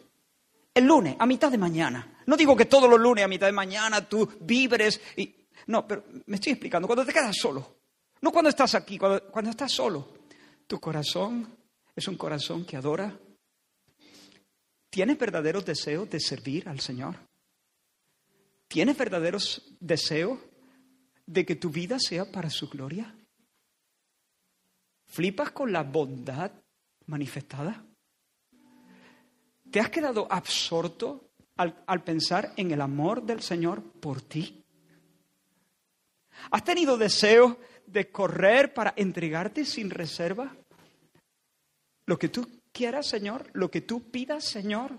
[0.74, 3.52] el lunes, a mitad de mañana, no digo que todos los lunes a mitad de
[3.52, 5.34] mañana tú vibres y...
[5.66, 7.76] No, pero me estoy explicando, cuando te quedas solo,
[8.20, 10.08] no cuando estás aquí, cuando, cuando estás solo,
[10.66, 11.56] tu corazón
[11.94, 13.16] es un corazón que adora.
[14.90, 17.16] ¿Tienes verdaderos deseos de servir al Señor?
[18.68, 20.38] ¿Tienes verdaderos deseos
[21.26, 23.14] de que tu vida sea para su gloria?
[25.12, 26.50] ¿Flipas con la bondad
[27.04, 27.84] manifestada?
[29.70, 34.64] ¿Te has quedado absorto al, pensar en el amor del Señor por ti?
[36.50, 40.56] ¿Has tenido deseo de correr para entregarte sin reserva?
[42.06, 44.92] Lo que tú quieras, Señor, lo que tú pidas, Señor,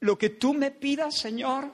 [0.00, 1.72] lo que tú me pidas, Señor,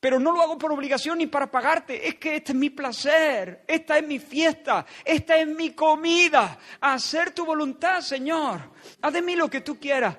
[0.00, 2.08] pero no lo hago por obligación ni para pagarte.
[2.08, 6.58] Es que este es mi placer, esta es mi fiesta, esta es mi comida.
[6.80, 8.62] Hacer tu voluntad, Señor.
[9.02, 10.16] Haz de mí lo que tú quieras.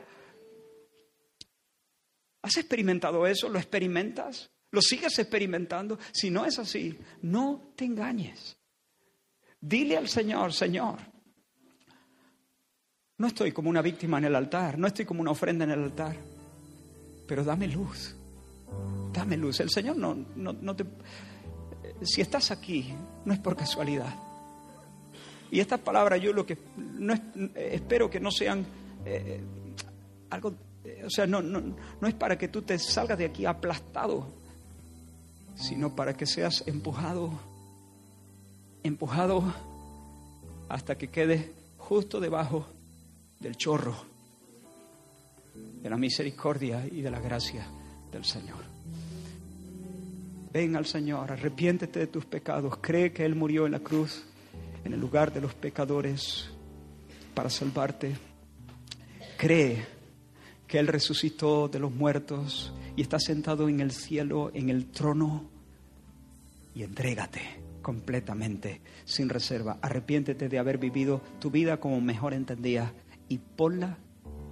[2.44, 3.50] ¿Has experimentado eso?
[3.50, 4.52] ¿Lo experimentas?
[4.70, 5.98] ¿Lo sigues experimentando?
[6.12, 8.58] Si no es así, no te engañes.
[9.60, 11.00] Dile al Señor, Señor,
[13.18, 15.84] no estoy como una víctima en el altar, no estoy como una ofrenda en el
[15.84, 16.16] altar,
[17.28, 18.16] pero dame luz
[19.14, 19.60] Dame luz.
[19.60, 20.86] El Señor no, no, te...
[22.02, 22.94] Si estás aquí,
[23.26, 24.14] no es por casualidad.
[25.52, 27.14] Y estas palabras yo lo que no
[27.56, 28.66] espero que no sean
[29.06, 29.42] eh,
[30.30, 30.54] algo,
[31.06, 31.62] o sea, no, no,
[32.00, 34.28] no es para que tú te salgas de aquí aplastado,
[35.56, 37.32] sino para que seas empujado,
[38.84, 39.44] empujado
[40.70, 42.66] hasta que quedes justo debajo
[43.42, 44.12] del chorro
[45.82, 47.66] de la misericordia y de la gracia
[48.12, 48.71] del Señor.
[50.52, 54.26] Ven al Señor, arrepiéntete de tus pecados, cree que Él murió en la cruz,
[54.84, 56.50] en el lugar de los pecadores,
[57.34, 58.18] para salvarte.
[59.38, 59.86] Cree
[60.68, 65.50] que Él resucitó de los muertos y está sentado en el cielo, en el trono,
[66.76, 67.42] y entrégate
[67.82, 69.78] completamente, sin reserva.
[69.82, 72.92] Arrepiéntete de haber vivido tu vida como mejor entendías
[73.30, 73.98] y ponla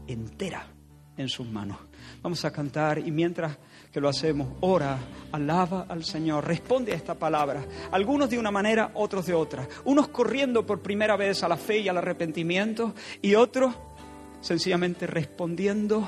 [0.08, 0.79] entera
[1.20, 1.78] en sus manos.
[2.24, 3.58] Vamos a cantar y mientras
[3.92, 4.98] que lo hacemos, ora,
[5.32, 7.64] alaba al Señor, responde a esta palabra.
[7.92, 9.68] Algunos de una manera, otros de otra.
[9.86, 13.76] Unos corriendo por primera vez a la fe y al arrepentimiento y otros
[14.42, 16.08] sencillamente respondiendo,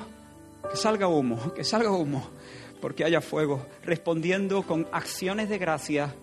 [0.70, 2.30] que salga humo, que salga humo.
[2.82, 6.16] porque haya fuego, respondiendo con acciones de gracia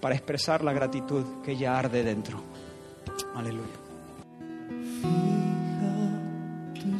[0.00, 2.42] para expresar la gratitud que ya arde dentro.
[3.36, 3.68] Aleluya.